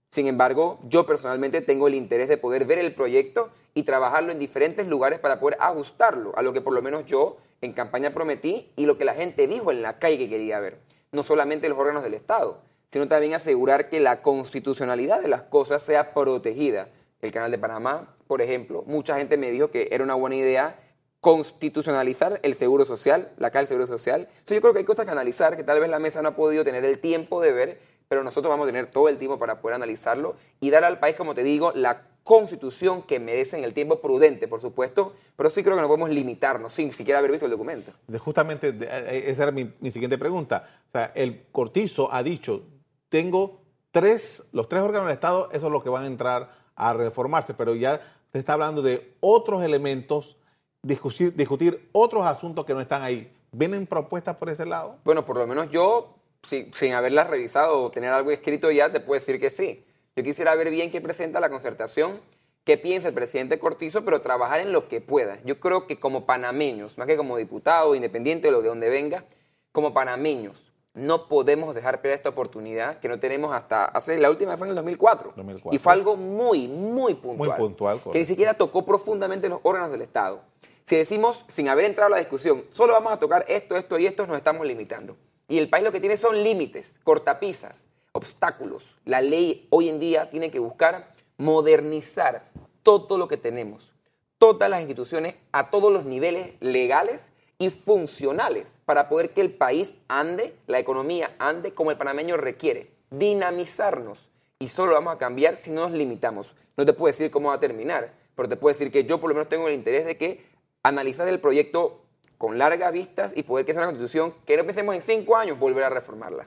Sin 0.09 0.25
embargo, 0.25 0.79
yo 0.83 1.05
personalmente 1.05 1.62
tengo 1.62 1.88
el 1.88 1.93
interés 1.93 2.29
de 2.29 2.38
poder 2.38 2.65
ver 2.65 2.79
el 2.79 2.95
proyecto 2.95 3.51
y 3.74 3.84
trabajarlo 3.84 4.32
en 4.32 4.40
diferentes 4.40 4.88
lugares 4.88 5.20
para 5.20 5.40
poder 5.40 5.58
ajustarlo 5.60 6.34
a 6.36 6.42
lo 6.42 6.54
que 6.54 6.62
por 6.62 6.74
lo 6.74 6.82
menos 6.82 7.06
yo 7.06 7.38
en 7.62 7.74
campaña 7.74 8.14
prometí 8.14 8.72
y 8.76 8.86
lo 8.86 8.98
que 8.98 9.06
la 9.06 9.14
gente 9.14 9.48
dijo 9.48 9.72
en 9.72 9.82
la 9.82 10.00
calle 10.00 10.18
que 10.18 10.30
quería 10.30 10.60
ver. 10.60 10.80
No 11.12 11.24
solamente 11.24 11.70
los 11.70 11.78
órganos 11.78 12.04
del 12.04 12.14
Estado, 12.14 12.62
sino 12.92 13.08
también 13.08 13.34
asegurar 13.34 13.90
que 13.90 14.00
la 14.00 14.22
constitucionalidad 14.22 15.22
de 15.22 15.28
las 15.28 15.44
cosas 15.44 15.84
sea 15.84 16.14
protegida. 16.14 16.90
El 17.22 17.32
canal 17.32 17.52
de 17.52 17.58
Panamá, 17.58 18.16
por 18.28 18.42
ejemplo, 18.42 18.84
mucha 18.88 19.18
gente 19.18 19.38
me 19.38 19.52
dijo 19.52 19.72
que 19.72 19.90
era 19.92 20.04
una 20.04 20.16
buena 20.16 20.36
idea 20.36 20.76
constitucionalizar 21.22 22.40
el 22.44 22.56
seguro 22.56 22.86
social, 22.86 23.32
la 23.38 23.50
caja 23.50 23.60
del 23.60 23.68
seguro 23.68 23.88
social. 23.88 24.22
Entonces 24.22 24.56
yo 24.56 24.62
creo 24.62 24.74
que 24.74 24.80
hay 24.80 24.86
cosas 24.86 25.06
que 25.06 25.12
analizar, 25.12 25.58
que 25.58 25.64
tal 25.64 25.80
vez 25.80 25.90
la 25.90 26.00
mesa 26.00 26.22
no 26.22 26.30
ha 26.30 26.36
podido 26.36 26.64
tener 26.64 26.86
el 26.86 27.00
tiempo 27.00 27.42
de 27.42 27.52
ver, 27.52 27.80
pero 28.10 28.24
nosotros 28.24 28.50
vamos 28.50 28.66
a 28.66 28.68
tener 28.68 28.88
todo 28.88 29.08
el 29.08 29.18
tiempo 29.18 29.38
para 29.39 29.62
poder 29.62 29.75
analizarlo 29.75 30.36
y 30.60 30.72
dar 30.72 30.84
al 30.84 31.00
país, 31.00 31.16
como 31.16 31.36
te 31.36 31.44
digo, 31.44 31.72
la 31.74 32.01
constitución 32.24 33.04
que 33.04 33.20
merece 33.20 33.58
en 33.58 33.63
el 33.63 33.74
tiempo 33.74 34.01
prudente, 34.01 34.48
por 34.48 34.60
supuesto, 34.60 35.13
pero 35.38 35.50
sí 35.50 35.63
creo 35.63 35.75
que 35.75 35.82
no 35.84 35.88
podemos 35.88 36.10
limitarnos 36.10 36.74
sin 36.74 36.92
siquiera 36.92 37.20
haber 37.20 37.32
visto 37.32 37.46
el 37.46 37.51
documento. 37.51 37.92
Justamente 38.18 38.75
eh, 38.82 39.25
esa 39.28 39.44
era 39.44 39.51
mi, 39.51 39.72
mi 39.80 39.92
siguiente 39.92 40.18
pregunta. 40.18 40.68
O 40.89 40.92
sea, 40.92 41.12
el 41.16 41.46
Cortizo 41.51 42.12
ha 42.12 42.24
dicho, 42.24 42.63
tengo 43.10 43.62
tres, 43.92 44.44
los 44.54 44.68
tres 44.68 44.82
órganos 44.82 45.08
del 45.08 45.13
Estado, 45.13 45.50
eso 45.51 45.68
es 45.68 45.72
lo 45.72 45.84
que 45.84 45.89
van 45.89 46.04
a 46.04 46.08
entrar 46.08 46.51
a 46.75 46.94
reformarse, 46.94 47.54
pero 47.54 47.75
ya 47.75 48.01
se 48.32 48.39
está 48.39 48.54
hablando 48.54 48.82
de 48.82 49.16
otros 49.20 49.63
elementos, 49.63 50.38
discutir, 50.82 51.36
discutir 51.36 51.89
otros 51.92 52.25
asuntos 52.25 52.66
que 52.66 52.74
no 52.74 52.82
están 52.82 53.04
ahí. 53.04 53.32
¿Vienen 53.51 53.88
propuestas 53.88 54.36
por 54.36 54.50
ese 54.50 54.66
lado? 54.66 54.98
Bueno, 55.04 55.25
por 55.25 55.38
lo 55.38 55.48
menos 55.48 55.72
yo, 55.72 56.19
sin 56.48 56.93
haberlas 56.93 57.29
revisado 57.29 57.81
o 57.81 57.91
tener 57.91 58.12
algo 58.12 58.31
escrito 58.31 58.72
ya, 58.72 58.91
te 58.91 59.00
puedo 59.00 59.19
decir 59.19 59.39
que 59.39 59.50
sí. 59.50 59.86
Yo 60.15 60.24
quisiera 60.24 60.55
ver 60.55 60.72
bien 60.72 60.91
qué 60.91 61.01
presenta 61.01 61.39
la 61.39 61.50
concertación, 61.50 62.19
qué 62.63 62.77
piensa 62.77 63.08
el 63.08 63.13
presidente 63.13 63.60
Cortizo, 63.60 64.03
pero 64.03 64.22
trabajar 64.22 64.60
en 64.60 64.72
lo 64.72 64.88
que 64.88 65.01
pueda. 65.01 65.39
Yo 65.46 65.60
creo 65.60 65.88
que 65.88 66.00
como 66.00 66.25
panameños, 66.25 66.98
más 66.98 67.08
que 67.08 67.17
como 67.17 67.38
diputado, 67.38 67.96
independiente 67.96 68.48
de 68.48 68.51
lo 68.51 68.62
de 68.62 68.69
donde 68.69 68.89
venga, 68.89 69.25
como 69.72 69.93
panameños, 69.93 70.69
no 70.93 71.27
podemos 71.27 71.75
dejar 71.75 72.01
perder 72.01 72.17
esta 72.17 72.29
oportunidad 72.29 73.00
que 73.00 73.08
no 73.08 73.19
tenemos 73.19 73.53
hasta 73.53 73.86
hace 73.86 74.17
la 74.17 74.29
última 74.29 74.58
fue 74.58 74.67
en 74.67 74.72
el 74.72 74.75
2004, 74.75 75.34
y 75.72 75.77
fue 75.77 75.93
algo 75.93 76.15
muy 76.17 76.67
muy 76.67 77.13
puntual, 77.13 77.50
muy 77.50 77.58
puntual 77.58 78.00
que 78.12 78.19
ni 78.19 78.25
siquiera 78.25 78.55
tocó 78.55 78.86
profundamente 78.86 79.48
los 79.48 79.60
órganos 79.63 79.91
del 79.91 80.01
Estado. 80.01 80.41
Si 80.84 80.96
decimos 80.96 81.46
sin 81.48 81.69
haber 81.69 81.86
entrado 81.86 82.08
a 82.08 82.17
la 82.17 82.17
discusión, 82.17 82.65
solo 82.72 82.93
vamos 82.93 83.13
a 83.13 83.19
tocar 83.19 83.46
esto, 83.48 83.77
esto 83.77 84.00
y 84.00 84.08
esto, 84.08 84.25
nos 84.25 84.38
estamos 84.38 84.65
limitando. 84.65 85.15
Y 85.50 85.58
el 85.58 85.68
país 85.68 85.84
lo 85.84 85.91
que 85.91 86.00
tiene 86.00 86.15
son 86.15 86.44
límites, 86.44 87.00
cortapisas, 87.03 87.88
obstáculos. 88.12 88.84
La 89.03 89.20
ley 89.20 89.68
hoy 89.72 89.89
en 89.89 90.00
día 90.00 90.29
tiene 90.29 90.51
que 90.51 90.60
buscar 90.60 91.13
modernizar 91.38 92.51
todo 92.84 93.18
lo 93.18 93.27
que 93.27 93.38
tenemos, 93.38 93.91
todas 94.38 94.70
las 94.70 94.82
instituciones 94.82 95.36
a 95.51 95.72
todos 95.72 95.91
los 95.91 96.06
niveles 96.06 96.53
legales 96.60 97.32
y 97.58 97.72
funcionales 97.72 98.77
para 98.86 99.10
poder 99.10 99.32
que 99.32 99.41
el 99.41 99.51
país 99.51 99.89
ande, 100.08 100.56
la 100.68 100.77
economía 100.77 101.36
ande 101.39 101.74
como 101.74 101.89
el 101.89 101.98
panameño 101.98 102.38
requiere, 102.38 102.91
dinamizarnos. 103.10 104.29
Y 104.60 104.68
solo 104.68 104.94
vamos 104.94 105.15
a 105.15 105.18
cambiar 105.18 105.58
si 105.58 105.72
no 105.72 105.89
nos 105.89 105.98
limitamos. 105.98 106.56
No 106.77 106.86
te 106.86 106.94
puedo 106.94 107.12
decir 107.12 107.32
cómo 107.32 107.50
va 107.50 107.56
a 107.56 107.60
terminar, 107.60 108.13
pero 108.36 108.48
te 108.48 108.56
puedo 108.56 108.74
decir 108.74 108.91
que 108.91 109.03
yo 109.03 109.20
por 109.20 109.29
lo 109.29 109.34
menos 109.34 109.50
tengo 109.50 109.68
el 109.68 109.74
interés 109.74 110.06
de 110.06 110.15
que 110.15 110.46
analizar 110.84 111.27
el 111.27 111.39
proyecto 111.39 112.01
con 112.39 112.58
largas 112.58 112.91
vistas 112.93 113.34
y 113.36 113.43
poder 113.43 113.65
que 113.65 113.74
sea 113.74 113.81
una 113.84 113.91
constitución 113.91 114.34
que 114.46 114.58
no 114.58 114.63
pensemos 114.63 114.96
en 114.96 115.01
cinco 115.01 115.36
años 115.36 115.60
volver 115.60 115.84
a 115.84 115.89
reformarla. 115.89 116.46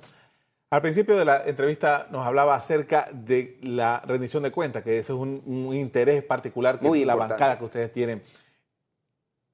Al 0.70 0.80
principio 0.80 1.18
de 1.18 1.26
la 1.26 1.44
entrevista 1.44 2.06
nos 2.10 2.26
hablaba 2.26 2.54
acerca 2.54 3.06
de 3.12 3.58
la 3.60 4.02
rendición 4.06 4.42
de 4.42 4.50
cuentas, 4.50 4.82
que 4.82 4.98
eso 4.98 5.12
es 5.12 5.20
un, 5.20 5.74
interés 5.74 6.24
particular 6.24 6.80
que 6.80 7.04
la 7.04 7.14
bancada 7.14 7.58
que 7.58 7.64
ustedes 7.64 7.92
tienen 7.92 8.22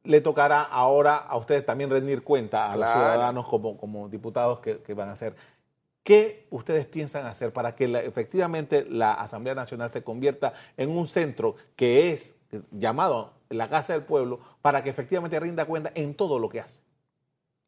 le 0.04 0.20
tocará 0.20 0.62
ahora 0.62 1.16
a 1.16 1.36
ustedes 1.36 1.66
también 1.66 1.90
rendir 1.90 2.22
cuenta 2.22 2.70
a 2.70 2.76
los 2.76 2.88
ciudadanos 2.88 3.48
como, 3.48 3.76
como 3.76 4.08
diputados 4.08 4.60
que, 4.60 4.94
van 4.94 5.08
a 5.08 5.12
hacer. 5.12 5.34
¿Qué 6.04 6.46
ustedes 6.50 6.86
piensan 6.86 7.26
hacer 7.26 7.52
para 7.52 7.74
que 7.74 7.84
efectivamente 8.06 8.86
la 8.88 9.12
Asamblea 9.12 9.56
Nacional 9.56 9.90
se 9.90 10.04
convierta 10.04 10.54
en 10.76 10.90
un 10.90 11.08
centro 11.08 11.56
que 11.74 12.12
es 12.12 12.37
llamado 12.70 13.32
la 13.50 13.68
Casa 13.68 13.92
del 13.92 14.02
Pueblo 14.02 14.40
para 14.62 14.82
que 14.82 14.90
efectivamente 14.90 15.38
rinda 15.40 15.64
cuenta 15.64 15.92
en 15.94 16.14
todo 16.14 16.38
lo 16.38 16.48
que 16.48 16.60
hace? 16.60 16.80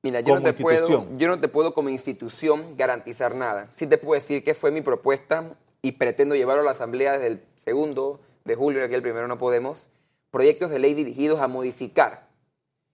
Mira, 0.02 0.20
yo 0.20 0.34
no, 0.34 0.42
te 0.42 0.54
puedo, 0.54 1.06
yo 1.18 1.28
no 1.28 1.40
te 1.40 1.48
puedo 1.48 1.74
como 1.74 1.90
institución 1.90 2.76
garantizar 2.76 3.34
nada. 3.34 3.68
Sí 3.70 3.86
te 3.86 3.98
puedo 3.98 4.18
decir 4.20 4.42
que 4.42 4.54
fue 4.54 4.70
mi 4.70 4.80
propuesta 4.80 5.56
y 5.82 5.92
pretendo 5.92 6.34
llevarlo 6.34 6.62
a 6.62 6.66
la 6.66 6.70
Asamblea 6.70 7.12
desde 7.12 7.26
el 7.26 7.42
segundo 7.64 8.20
de 8.44 8.54
julio, 8.54 8.88
que 8.88 8.94
el 8.94 9.02
primero 9.02 9.28
no 9.28 9.36
podemos, 9.36 9.88
proyectos 10.30 10.70
de 10.70 10.78
ley 10.78 10.94
dirigidos 10.94 11.40
a 11.40 11.48
modificar 11.48 12.28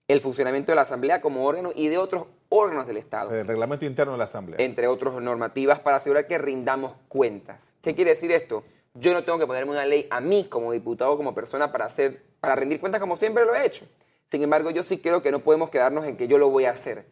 el 0.09 0.21
funcionamiento 0.21 0.71
de 0.71 0.77
la 0.77 0.81
Asamblea 0.83 1.21
como 1.21 1.45
órgano 1.45 1.71
y 1.73 1.87
de 1.87 1.97
otros 1.97 2.25
órganos 2.49 2.87
del 2.87 2.97
Estado. 2.97 3.33
El 3.33 3.47
reglamento 3.47 3.85
interno 3.85 4.13
de 4.13 4.17
la 4.17 4.23
Asamblea. 4.25 4.57
Entre 4.59 4.87
otras 4.87 5.13
normativas 5.15 5.79
para 5.79 5.97
asegurar 5.97 6.27
que 6.27 6.37
rindamos 6.37 6.93
cuentas. 7.07 7.73
¿Qué 7.81 7.95
quiere 7.95 8.11
decir 8.11 8.31
esto? 8.31 8.63
Yo 8.99 9.13
no 9.13 9.23
tengo 9.23 9.37
que 9.39 9.47
ponerme 9.47 9.71
una 9.71 9.85
ley 9.85 10.07
a 10.09 10.19
mí 10.21 10.47
como 10.49 10.71
diputado, 10.71 11.17
como 11.17 11.33
persona, 11.33 11.71
para, 11.71 11.85
hacer, 11.85 12.23
para 12.39 12.55
rendir 12.55 12.79
cuentas 12.79 12.99
como 12.99 13.15
siempre 13.17 13.45
lo 13.45 13.55
he 13.55 13.65
hecho. 13.65 13.85
Sin 14.29 14.41
embargo, 14.41 14.71
yo 14.71 14.83
sí 14.83 14.97
creo 14.97 15.21
que 15.21 15.31
no 15.31 15.39
podemos 15.39 15.69
quedarnos 15.69 16.05
en 16.05 16.17
que 16.17 16.27
yo 16.27 16.37
lo 16.37 16.49
voy 16.49 16.65
a 16.65 16.71
hacer, 16.71 17.05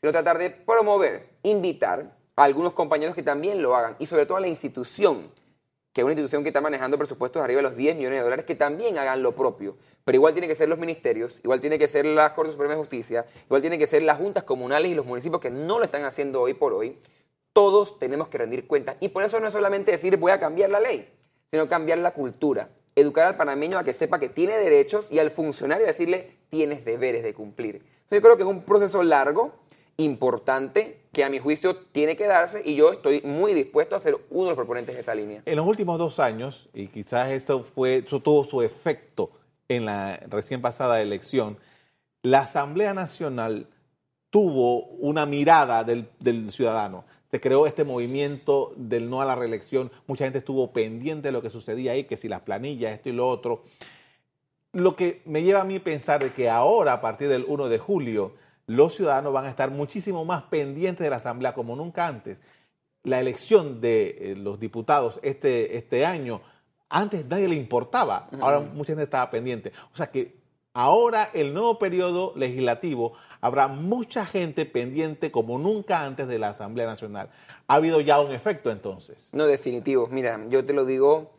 sino 0.00 0.12
tratar 0.12 0.38
de 0.38 0.50
promover, 0.50 1.28
invitar 1.42 2.16
a 2.34 2.44
algunos 2.44 2.72
compañeros 2.72 3.14
que 3.14 3.22
también 3.22 3.62
lo 3.62 3.76
hagan 3.76 3.96
y 3.98 4.06
sobre 4.06 4.26
todo 4.26 4.38
a 4.38 4.40
la 4.40 4.48
institución 4.48 5.30
que 5.96 6.02
es 6.02 6.04
una 6.04 6.12
institución 6.12 6.42
que 6.42 6.50
está 6.50 6.60
manejando 6.60 6.98
presupuestos 6.98 7.42
arriba 7.42 7.56
de 7.56 7.62
los 7.62 7.74
10 7.74 7.96
millones 7.96 8.18
de 8.18 8.22
dólares, 8.22 8.44
que 8.44 8.54
también 8.54 8.98
hagan 8.98 9.22
lo 9.22 9.34
propio. 9.34 9.78
Pero 10.04 10.16
igual 10.16 10.34
tiene 10.34 10.46
que 10.46 10.54
ser 10.54 10.68
los 10.68 10.78
ministerios, 10.78 11.40
igual 11.42 11.62
tiene 11.62 11.78
que 11.78 11.88
ser 11.88 12.04
la 12.04 12.34
Corte 12.34 12.52
Suprema 12.52 12.74
de 12.74 12.80
Justicia, 12.80 13.24
igual 13.46 13.62
tiene 13.62 13.78
que 13.78 13.86
ser 13.86 14.02
las 14.02 14.18
juntas 14.18 14.44
comunales 14.44 14.90
y 14.90 14.94
los 14.94 15.06
municipios 15.06 15.40
que 15.40 15.48
no 15.48 15.78
lo 15.78 15.86
están 15.86 16.04
haciendo 16.04 16.42
hoy 16.42 16.52
por 16.52 16.74
hoy. 16.74 16.98
Todos 17.54 17.98
tenemos 17.98 18.28
que 18.28 18.36
rendir 18.36 18.66
cuentas. 18.66 18.98
Y 19.00 19.08
por 19.08 19.24
eso 19.24 19.40
no 19.40 19.46
es 19.46 19.54
solamente 19.54 19.90
decir 19.90 20.18
voy 20.18 20.32
a 20.32 20.38
cambiar 20.38 20.68
la 20.68 20.80
ley, 20.80 21.08
sino 21.50 21.68
cambiar 21.68 21.98
la 21.98 22.12
cultura. 22.12 22.70
Educar 22.94 23.26
al 23.26 23.36
panameño 23.36 23.78
a 23.78 23.84
que 23.84 23.92
sepa 23.92 24.18
que 24.18 24.28
tiene 24.28 24.56
derechos 24.56 25.10
y 25.10 25.18
al 25.18 25.30
funcionario 25.30 25.86
decirle 25.86 26.36
tienes 26.48 26.84
deberes 26.84 27.22
de 27.22 27.34
cumplir. 27.34 27.82
yo 28.10 28.22
creo 28.22 28.36
que 28.36 28.42
es 28.42 28.48
un 28.48 28.62
proceso 28.62 29.02
largo, 29.02 29.52
importante 29.98 30.98
que 31.12 31.24
a 31.24 31.30
mi 31.30 31.38
juicio 31.38 31.76
tiene 31.76 32.16
que 32.16 32.26
darse 32.26 32.62
y 32.64 32.74
yo 32.74 32.92
estoy 32.92 33.22
muy 33.22 33.54
dispuesto 33.54 33.96
a 33.96 34.00
ser 34.00 34.16
uno 34.30 34.44
de 34.44 34.50
los 34.50 34.56
proponentes 34.56 34.94
de 34.94 35.00
esa 35.00 35.14
línea. 35.14 35.42
En 35.46 35.56
los 35.56 35.66
últimos 35.66 35.98
dos 35.98 36.20
años, 36.20 36.68
y 36.74 36.88
quizás 36.88 37.30
eso, 37.30 37.62
fue, 37.62 37.96
eso 37.96 38.20
tuvo 38.20 38.44
su 38.44 38.62
efecto 38.62 39.30
en 39.68 39.86
la 39.86 40.18
recién 40.28 40.60
pasada 40.60 41.00
elección, 41.00 41.58
la 42.22 42.40
Asamblea 42.40 42.92
Nacional 42.92 43.68
tuvo 44.30 44.84
una 44.84 45.24
mirada 45.24 45.84
del, 45.84 46.08
del 46.20 46.50
ciudadano. 46.50 47.04
Se 47.30 47.40
creó 47.40 47.66
este 47.66 47.84
movimiento 47.84 48.72
del 48.76 49.10
no 49.10 49.20
a 49.20 49.24
la 49.24 49.34
reelección. 49.34 49.90
Mucha 50.06 50.24
gente 50.24 50.38
estuvo 50.38 50.72
pendiente 50.72 51.28
de 51.28 51.32
lo 51.32 51.42
que 51.42 51.50
sucedía 51.50 51.92
ahí, 51.92 52.04
que 52.04 52.16
si 52.16 52.28
las 52.28 52.42
planillas, 52.42 52.92
esto 52.92 53.08
y 53.08 53.12
lo 53.12 53.28
otro. 53.28 53.64
Lo 54.72 54.94
que 54.94 55.22
me 55.24 55.42
lleva 55.42 55.62
a 55.62 55.64
mí 55.64 55.76
a 55.76 55.84
pensar 55.84 56.22
de 56.22 56.32
que 56.32 56.50
ahora, 56.50 56.94
a 56.94 57.00
partir 57.00 57.28
del 57.28 57.44
1 57.48 57.68
de 57.68 57.78
julio, 57.78 58.34
los 58.66 58.94
ciudadanos 58.94 59.32
van 59.32 59.46
a 59.46 59.50
estar 59.50 59.70
muchísimo 59.70 60.24
más 60.24 60.42
pendientes 60.44 61.04
de 61.04 61.10
la 61.10 61.16
Asamblea 61.16 61.54
como 61.54 61.76
nunca 61.76 62.06
antes. 62.06 62.40
La 63.02 63.20
elección 63.20 63.80
de 63.80 64.32
eh, 64.32 64.36
los 64.36 64.58
diputados 64.58 65.20
este, 65.22 65.76
este 65.76 66.04
año, 66.04 66.40
antes 66.88 67.24
nadie 67.26 67.48
le 67.48 67.54
importaba, 67.54 68.28
ahora 68.40 68.60
mucha 68.60 68.92
gente 68.92 69.04
estaba 69.04 69.30
pendiente. 69.30 69.72
O 69.92 69.96
sea 69.96 70.10
que 70.10 70.36
ahora 70.72 71.30
el 71.32 71.54
nuevo 71.54 71.78
periodo 71.78 72.32
legislativo 72.36 73.14
habrá 73.46 73.68
mucha 73.68 74.26
gente 74.26 74.66
pendiente 74.66 75.30
como 75.30 75.56
nunca 75.56 76.02
antes 76.02 76.26
de 76.26 76.36
la 76.36 76.48
Asamblea 76.48 76.84
Nacional. 76.84 77.30
¿Ha 77.68 77.74
habido 77.74 78.00
ya 78.00 78.20
un 78.20 78.32
efecto 78.32 78.72
entonces? 78.72 79.28
No, 79.32 79.46
definitivo. 79.46 80.08
Mira, 80.08 80.40
yo 80.48 80.64
te 80.64 80.72
lo 80.72 80.84
digo, 80.84 81.30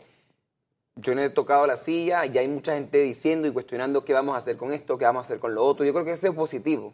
yo 0.96 1.16
no 1.16 1.22
he 1.22 1.30
tocado 1.30 1.68
la 1.68 1.76
silla, 1.76 2.26
y 2.26 2.38
hay 2.38 2.48
mucha 2.48 2.76
gente 2.76 3.00
diciendo 3.00 3.46
y 3.46 3.52
cuestionando 3.52 4.06
qué 4.06 4.14
vamos 4.14 4.36
a 4.36 4.38
hacer 4.38 4.56
con 4.56 4.72
esto, 4.72 4.98
qué 4.98 5.04
vamos 5.04 5.24
a 5.24 5.26
hacer 5.26 5.40
con 5.40 5.54
lo 5.54 5.66
otro. 5.66 5.84
Yo 5.84 5.92
creo 5.92 6.06
que 6.06 6.14
eso 6.14 6.28
es 6.28 6.34
positivo. 6.34 6.94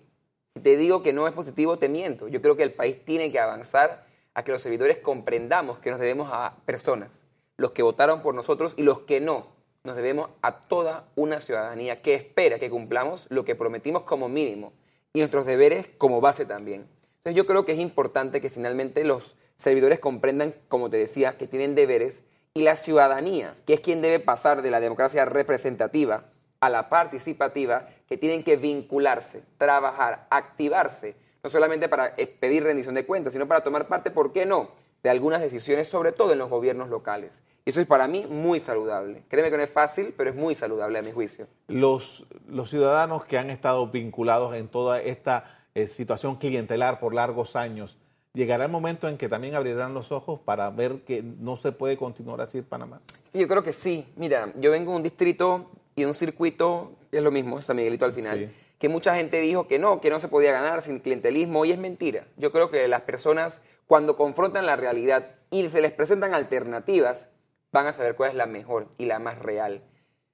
Si 0.56 0.64
te 0.64 0.78
digo 0.78 1.04
que 1.04 1.14
no 1.14 1.28
es 1.28 1.34
positivo, 1.34 1.78
te 1.78 1.90
miento. 1.90 2.28
Yo 2.28 2.42
creo 2.42 2.58
que 2.58 2.64
el 2.64 2.74
país 2.74 3.06
tiene 3.06 3.32
que 3.32 3.40
avanzar 3.40 4.08
a 4.34 4.44
que 4.44 4.52
los 4.52 4.64
servidores 4.64 4.98
comprendamos 4.98 5.78
que 5.78 5.92
nos 5.92 6.00
debemos 6.00 6.30
a 6.34 6.56
personas, 6.66 7.24
los 7.58 7.70
que 7.70 7.84
votaron 7.84 8.24
por 8.24 8.34
nosotros 8.34 8.74
y 8.78 8.82
los 8.82 9.02
que 9.02 9.22
no. 9.22 9.46
Nos 9.84 9.96
debemos 9.96 10.32
a 10.42 10.62
toda 10.62 11.06
una 11.16 11.40
ciudadanía 11.40 12.02
que 12.02 12.16
espera 12.16 12.58
que 12.58 12.72
cumplamos 12.72 13.28
lo 13.30 13.46
que 13.46 13.54
prometimos 13.54 14.04
como 14.04 14.28
mínimo 14.28 14.74
y 15.14 15.20
nuestros 15.20 15.46
deberes 15.46 15.88
como 15.98 16.22
base 16.22 16.46
también. 16.46 16.88
Entonces 17.18 17.38
yo 17.38 17.46
creo 17.46 17.66
que 17.66 17.74
es 17.74 17.80
importante 17.80 18.42
que 18.42 18.50
finalmente 18.50 19.04
los 19.04 19.36
servidores 19.56 20.00
comprendan, 20.00 20.56
como 20.68 20.90
te 20.90 20.98
decía, 20.98 21.38
que 21.38 21.48
tienen 21.48 21.76
deberes 21.76 22.24
y 22.56 22.64
la 22.64 22.76
ciudadanía, 22.76 23.56
que 23.66 23.76
es 23.76 23.80
quien 23.80 24.02
debe 24.02 24.20
pasar 24.20 24.62
de 24.62 24.72
la 24.72 24.80
democracia 24.80 25.26
representativa 25.26 26.26
a 26.60 26.70
la 26.70 26.90
participativa, 26.90 27.90
que 28.08 28.18
tienen 28.18 28.44
que 28.44 28.56
vincularse, 28.56 29.44
trabajar, 29.58 30.28
activarse, 30.30 31.16
no 31.44 31.50
solamente 31.50 31.90
para 31.90 32.14
eh, 32.18 32.26
pedir 32.26 32.64
rendición 32.64 32.96
de 32.96 33.06
cuentas, 33.06 33.34
sino 33.34 33.48
para 33.48 33.64
tomar 33.64 33.88
parte, 33.88 34.12
¿por 34.12 34.34
qué 34.34 34.46
no?, 34.46 34.72
de 35.04 35.10
algunas 35.10 35.42
decisiones, 35.42 35.88
sobre 35.88 36.12
todo 36.14 36.32
en 36.32 36.40
los 36.40 36.50
gobiernos 36.50 36.90
locales. 36.90 37.44
Y 37.66 37.70
eso 37.70 37.80
es 37.82 37.88
para 37.88 38.08
mí 38.08 38.26
muy 38.30 38.60
saludable. 38.60 39.24
Créeme 39.30 39.52
que 39.52 39.58
no 39.58 39.64
es 39.64 39.70
fácil, 39.70 40.14
pero 40.18 40.30
es 40.30 40.36
muy 40.36 40.56
saludable 40.56 41.00
a 41.00 41.02
mi 41.02 41.12
juicio. 41.12 41.48
Los, 41.68 42.26
los 42.48 42.70
ciudadanos 42.70 43.26
que 43.26 43.38
han 43.38 43.50
estado 43.50 43.88
vinculados 43.88 44.54
en 44.56 44.68
toda 44.68 45.02
esta 45.02 45.60
eh, 45.76 45.88
situación 45.88 46.36
clientelar 46.38 47.00
por 47.00 47.14
largos 47.14 47.56
años, 47.56 47.98
llegará 48.34 48.66
el 48.66 48.72
momento 48.72 49.08
en 49.08 49.18
que 49.18 49.30
también 49.30 49.56
abrirán 49.56 49.94
los 49.94 50.12
ojos 50.12 50.40
para 50.40 50.70
ver 50.72 51.02
que 51.06 51.22
no 51.24 51.56
se 51.58 51.72
puede 51.72 51.98
continuar 51.98 52.42
así 52.42 52.58
en 52.60 52.64
Panamá. 52.66 53.02
Yo 53.34 53.48
creo 53.48 53.64
que 53.64 53.74
sí. 53.74 54.06
Mira, 54.18 54.52
yo 54.58 54.72
vengo 54.72 54.92
de 54.92 54.98
un 54.98 55.04
distrito 55.04 55.70
y 55.96 56.04
un 56.06 56.14
circuito 56.14 56.92
es 57.12 57.22
lo 57.24 57.32
mismo, 57.32 57.62
San 57.62 57.76
Miguelito 57.76 58.06
al 58.06 58.12
final, 58.14 58.40
Sí. 58.40 58.50
que 58.80 58.90
mucha 58.90 59.16
gente 59.16 59.40
dijo 59.40 59.68
que 59.68 59.80
no, 59.80 60.02
que 60.02 60.10
no 60.10 60.20
se 60.20 60.28
podía 60.28 60.52
ganar 60.52 60.82
sin 60.82 61.00
clientelismo, 61.00 61.64
y 61.64 61.72
es 61.72 61.78
mentira. 61.78 62.26
Yo 62.38 62.52
creo 62.52 62.70
que 62.72 62.88
las 62.88 63.02
personas, 63.02 63.62
cuando 63.88 64.16
confrontan 64.16 64.66
la 64.66 64.76
realidad 64.76 65.36
y 65.50 65.68
se 65.70 65.82
les 65.82 65.92
presentan 65.92 66.34
alternativas, 66.34 67.30
van 67.72 67.88
a 67.88 67.94
saber 67.94 68.16
cuál 68.16 68.32
es 68.32 68.36
la 68.36 68.46
mejor 68.46 68.88
y 68.98 69.06
la 69.06 69.20
más 69.20 69.40
real. 69.40 69.84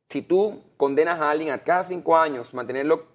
Si 0.10 0.22
tú 0.22 0.64
condenas 0.78 1.20
a 1.20 1.30
alguien 1.30 1.52
a 1.52 1.64
cada 1.64 1.84
cinco 1.84 2.18
años 2.18 2.54
mantenerlo 2.54 3.06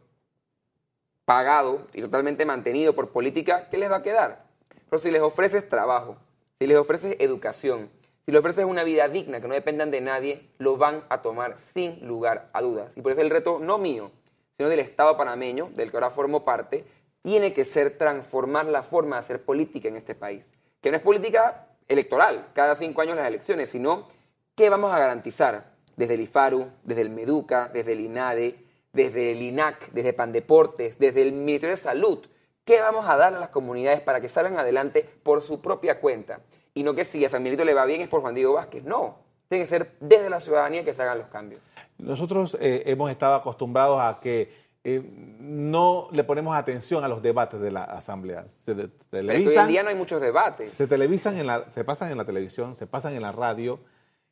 pagado 1.24 1.86
y 1.92 2.00
totalmente 2.00 2.44
mantenido 2.44 2.94
por 2.94 3.10
política, 3.10 3.68
¿qué 3.70 3.78
les 3.78 3.90
va 3.90 3.96
a 3.96 4.02
quedar? 4.02 4.44
Pero 4.88 5.00
si 5.00 5.10
les 5.10 5.22
ofreces 5.22 5.68
trabajo, 5.68 6.16
si 6.58 6.66
les 6.66 6.76
ofreces 6.76 7.16
educación, 7.18 7.90
si 8.24 8.32
les 8.32 8.38
ofreces 8.38 8.64
una 8.64 8.84
vida 8.84 9.08
digna 9.08 9.40
que 9.40 9.48
no 9.48 9.54
dependan 9.54 9.90
de 9.90 10.00
nadie, 10.00 10.48
lo 10.58 10.76
van 10.76 11.04
a 11.08 11.20
tomar 11.20 11.58
sin 11.58 12.06
lugar 12.06 12.48
a 12.52 12.62
dudas. 12.62 12.96
Y 12.96 13.02
por 13.02 13.12
eso 13.12 13.20
el 13.20 13.30
reto 13.30 13.58
no 13.58 13.78
mío, 13.78 14.10
sino 14.56 14.68
del 14.68 14.80
Estado 14.80 15.16
panameño, 15.16 15.70
del 15.74 15.90
que 15.90 15.96
ahora 15.96 16.10
formo 16.10 16.44
parte, 16.44 16.84
tiene 17.24 17.54
que 17.54 17.64
ser 17.64 17.96
transformar 17.96 18.66
la 18.66 18.82
forma 18.82 19.16
de 19.16 19.20
hacer 19.20 19.42
política 19.42 19.88
en 19.88 19.96
este 19.96 20.14
país. 20.14 20.52
Que 20.82 20.90
no 20.90 20.98
es 20.98 21.02
política 21.02 21.68
electoral, 21.88 22.48
cada 22.52 22.76
cinco 22.76 23.00
años 23.00 23.16
las 23.16 23.26
elecciones, 23.26 23.70
sino 23.70 24.08
qué 24.54 24.68
vamos 24.68 24.92
a 24.92 24.98
garantizar 24.98 25.72
desde 25.96 26.14
el 26.14 26.20
IFARU, 26.20 26.68
desde 26.82 27.00
el 27.00 27.08
MEDUCA, 27.08 27.70
desde 27.72 27.92
el 27.92 28.00
INADE, 28.00 28.58
desde 28.92 29.32
el 29.32 29.40
INAC, 29.40 29.90
desde 29.92 30.12
Pandeportes, 30.12 30.98
desde 30.98 31.22
el 31.22 31.32
Ministerio 31.32 31.74
de 31.74 31.80
Salud. 31.80 32.26
¿Qué 32.62 32.82
vamos 32.82 33.06
a 33.08 33.16
dar 33.16 33.34
a 33.34 33.40
las 33.40 33.48
comunidades 33.48 34.02
para 34.02 34.20
que 34.20 34.28
salgan 34.28 34.58
adelante 34.58 35.08
por 35.22 35.40
su 35.40 35.62
propia 35.62 36.00
cuenta? 36.00 36.40
Y 36.74 36.82
no 36.82 36.94
que 36.94 37.06
si 37.06 37.24
a 37.24 37.30
San 37.30 37.42
Miguelito 37.42 37.64
le 37.64 37.72
va 37.72 37.86
bien 37.86 38.02
es 38.02 38.08
por 38.08 38.20
Juan 38.20 38.34
Diego 38.34 38.52
Vázquez. 38.52 38.84
No, 38.84 39.16
tiene 39.48 39.64
que 39.64 39.70
ser 39.70 39.92
desde 39.98 40.28
la 40.28 40.40
ciudadanía 40.40 40.84
que 40.84 40.92
se 40.92 41.00
hagan 41.00 41.20
los 41.20 41.28
cambios. 41.28 41.62
Nosotros 41.96 42.58
eh, 42.60 42.82
hemos 42.84 43.10
estado 43.10 43.34
acostumbrados 43.34 43.98
a 43.98 44.20
que 44.20 44.63
eh, 44.84 45.02
no 45.40 46.08
le 46.12 46.24
ponemos 46.24 46.54
atención 46.54 47.02
a 47.04 47.08
los 47.08 47.22
debates 47.22 47.58
de 47.60 47.70
la 47.70 47.84
Asamblea. 47.84 48.46
Se 48.64 48.74
de- 48.74 48.88
Pero 48.88 48.92
es 48.92 49.00
que 49.10 49.16
hoy 49.18 49.22
en 49.22 49.26
televisan, 49.38 49.68
día 49.68 49.82
no 49.82 49.88
hay 49.88 49.94
muchos 49.94 50.20
debates. 50.20 50.70
se 50.70 50.86
televisan 50.86 51.38
en 51.38 51.46
la, 51.46 51.64
se 51.72 51.84
pasan 51.84 52.10
en 52.12 52.18
la 52.18 52.24
televisión, 52.24 52.74
se 52.74 52.86
pasan 52.86 53.14
en 53.14 53.22
la 53.22 53.32
radio 53.32 53.80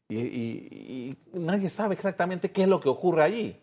y, 0.08 0.18
y- 0.20 1.16
y 1.32 1.38
nadie 1.38 1.70
sabe 1.70 1.94
exactamente 1.94 2.50
qué 2.52 2.62
es 2.62 2.68
lo 2.68 2.80
que 2.80 2.88
ocurre 2.90 3.22
allí. 3.22 3.58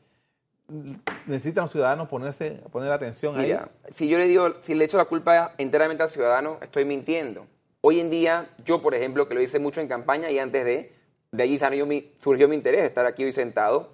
Necesitan 1.25 1.63
los 1.63 1.71
ciudadanos 1.71 2.07
ponerse, 2.09 2.61
poner 2.71 2.91
atención 2.91 3.37
ahí. 3.39 3.47
Mira, 3.47 3.69
si 3.91 4.07
yo 4.07 4.17
le 4.19 4.27
digo, 4.27 4.53
si 4.61 4.75
le 4.75 4.85
echo 4.85 4.97
la 4.97 5.05
culpa 5.05 5.53
enteramente 5.57 6.03
al 6.03 6.09
ciudadano, 6.09 6.57
estoy 6.61 6.85
mintiendo. 6.85 7.47
Hoy 7.81 7.99
en 7.99 8.09
día, 8.09 8.49
yo, 8.65 8.81
por 8.81 8.93
ejemplo, 8.93 9.27
que 9.27 9.33
lo 9.35 9.41
hice 9.41 9.57
mucho 9.57 9.81
en 9.81 9.87
campaña 9.87 10.29
y 10.29 10.37
antes 10.37 10.65
de, 10.65 10.93
de 11.31 11.43
allí 11.43 11.57
salió 11.57 11.85
mi- 11.85 12.11
surgió 12.21 12.47
mi 12.47 12.55
interés 12.55 12.81
de 12.81 12.87
estar 12.87 13.05
aquí 13.05 13.23
hoy 13.23 13.31
sentado, 13.31 13.93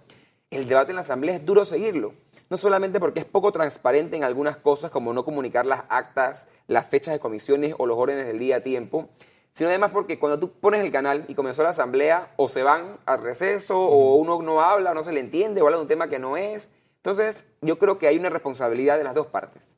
el 0.55 0.67
debate 0.67 0.91
en 0.91 0.95
la 0.95 1.01
Asamblea 1.01 1.35
es 1.35 1.45
duro 1.45 1.65
seguirlo. 1.65 2.13
No 2.49 2.57
solamente 2.57 2.99
porque 2.99 3.19
es 3.19 3.25
poco 3.25 3.51
transparente 3.51 4.15
en 4.15 4.23
algunas 4.23 4.57
cosas, 4.57 4.91
como 4.91 5.13
no 5.13 5.25
comunicar 5.25 5.65
las 5.65 5.83
actas, 5.89 6.47
las 6.67 6.85
fechas 6.85 7.13
de 7.13 7.19
comisiones 7.19 7.73
o 7.77 7.85
los 7.85 7.97
órdenes 7.97 8.27
del 8.27 8.39
día 8.39 8.57
a 8.57 8.61
tiempo, 8.61 9.09
sino 9.51 9.69
además 9.69 9.91
porque 9.91 10.19
cuando 10.19 10.37
tú 10.37 10.51
pones 10.51 10.83
el 10.83 10.91
canal 10.91 11.25
y 11.27 11.33
comenzó 11.33 11.63
la 11.63 11.69
Asamblea, 11.69 12.33
o 12.35 12.49
se 12.49 12.61
van 12.61 12.97
al 13.05 13.21
receso, 13.21 13.79
o 13.79 14.15
uno 14.15 14.41
no 14.41 14.61
habla, 14.61 14.91
o 14.91 14.93
no 14.93 15.03
se 15.03 15.11
le 15.11 15.21
entiende, 15.21 15.61
o 15.61 15.65
habla 15.65 15.77
de 15.77 15.83
un 15.83 15.87
tema 15.87 16.09
que 16.09 16.19
no 16.19 16.37
es. 16.37 16.71
Entonces, 16.97 17.47
yo 17.61 17.79
creo 17.79 17.97
que 17.97 18.07
hay 18.07 18.17
una 18.17 18.29
responsabilidad 18.29 18.97
de 18.97 19.03
las 19.03 19.13
dos 19.13 19.27
partes 19.27 19.75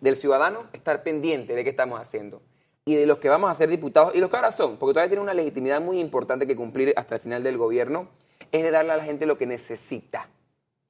del 0.00 0.16
ciudadano 0.16 0.64
estar 0.72 1.02
pendiente 1.02 1.54
de 1.54 1.64
qué 1.64 1.70
estamos 1.70 2.00
haciendo 2.00 2.42
y 2.84 2.94
de 2.94 3.06
los 3.06 3.18
que 3.18 3.28
vamos 3.28 3.50
a 3.50 3.54
ser 3.54 3.68
diputados 3.68 4.14
y 4.14 4.20
los 4.20 4.30
que 4.30 4.36
ahora 4.36 4.52
son, 4.52 4.76
porque 4.76 4.92
todavía 4.92 5.08
tienen 5.08 5.24
una 5.24 5.34
legitimidad 5.34 5.80
muy 5.80 5.98
importante 6.00 6.46
que 6.46 6.54
cumplir 6.54 6.92
hasta 6.96 7.16
el 7.16 7.20
final 7.20 7.42
del 7.42 7.56
gobierno, 7.56 8.08
es 8.56 8.62
de 8.62 8.70
darle 8.70 8.92
a 8.92 8.96
la 8.96 9.04
gente 9.04 9.26
lo 9.26 9.38
que 9.38 9.46
necesita. 9.46 10.28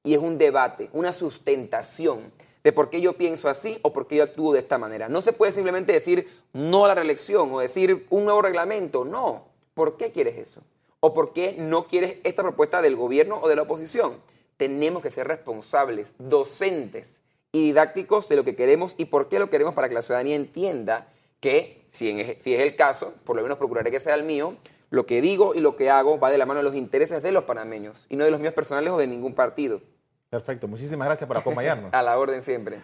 Y 0.02 0.14
es 0.14 0.20
un 0.20 0.38
debate, 0.38 0.88
una 0.92 1.12
sustentación 1.12 2.32
de 2.62 2.72
por 2.72 2.90
qué 2.90 3.00
yo 3.00 3.12
pienso 3.12 3.48
así 3.48 3.78
o 3.82 3.92
por 3.92 4.08
qué 4.08 4.16
yo 4.16 4.24
actúo 4.24 4.52
de 4.52 4.58
esta 4.58 4.76
manera. 4.76 5.08
No 5.08 5.22
se 5.22 5.32
puede 5.32 5.52
simplemente 5.52 5.92
decir 5.92 6.28
no 6.52 6.84
a 6.84 6.88
la 6.88 6.94
reelección 6.96 7.52
o 7.52 7.60
decir 7.60 8.06
un 8.10 8.24
nuevo 8.24 8.42
reglamento, 8.42 9.04
no. 9.04 9.44
¿Por 9.74 9.96
qué 9.96 10.10
quieres 10.10 10.36
eso? 10.36 10.62
¿O 11.00 11.14
por 11.14 11.32
qué 11.32 11.54
no 11.58 11.86
quieres 11.86 12.16
esta 12.24 12.42
propuesta 12.42 12.82
del 12.82 12.96
gobierno 12.96 13.38
o 13.40 13.48
de 13.48 13.56
la 13.56 13.62
oposición? 13.62 14.16
Tenemos 14.56 15.02
que 15.02 15.10
ser 15.10 15.28
responsables, 15.28 16.12
docentes 16.18 17.20
y 17.52 17.66
didácticos 17.66 18.28
de 18.28 18.36
lo 18.36 18.44
que 18.44 18.56
queremos 18.56 18.94
y 18.96 19.04
por 19.04 19.28
qué 19.28 19.38
lo 19.38 19.48
queremos 19.48 19.74
para 19.74 19.88
que 19.88 19.94
la 19.94 20.02
ciudadanía 20.02 20.34
entienda 20.34 21.06
que, 21.40 21.84
si, 21.92 22.12
si 22.42 22.54
es 22.54 22.60
el 22.60 22.74
caso, 22.74 23.14
por 23.24 23.36
lo 23.36 23.42
menos 23.42 23.58
procuraré 23.58 23.90
que 23.90 24.00
sea 24.00 24.14
el 24.14 24.24
mío, 24.24 24.56
lo 24.90 25.06
que 25.06 25.20
digo 25.20 25.54
y 25.54 25.60
lo 25.60 25.76
que 25.76 25.90
hago 25.90 26.18
va 26.18 26.30
de 26.30 26.38
la 26.38 26.46
mano 26.46 26.58
de 26.58 26.64
los 26.64 26.74
intereses 26.74 27.22
de 27.22 27.32
los 27.32 27.44
panameños 27.44 28.06
y 28.08 28.16
no 28.16 28.24
de 28.24 28.30
los 28.30 28.40
míos 28.40 28.54
personales 28.54 28.92
o 28.92 28.98
de 28.98 29.06
ningún 29.06 29.34
partido. 29.34 29.80
Perfecto, 30.30 30.66
muchísimas 30.68 31.06
gracias 31.06 31.28
por 31.28 31.38
acompañarnos. 31.38 31.90
A 31.94 32.02
la 32.02 32.18
orden 32.18 32.42
siempre. 32.42 32.80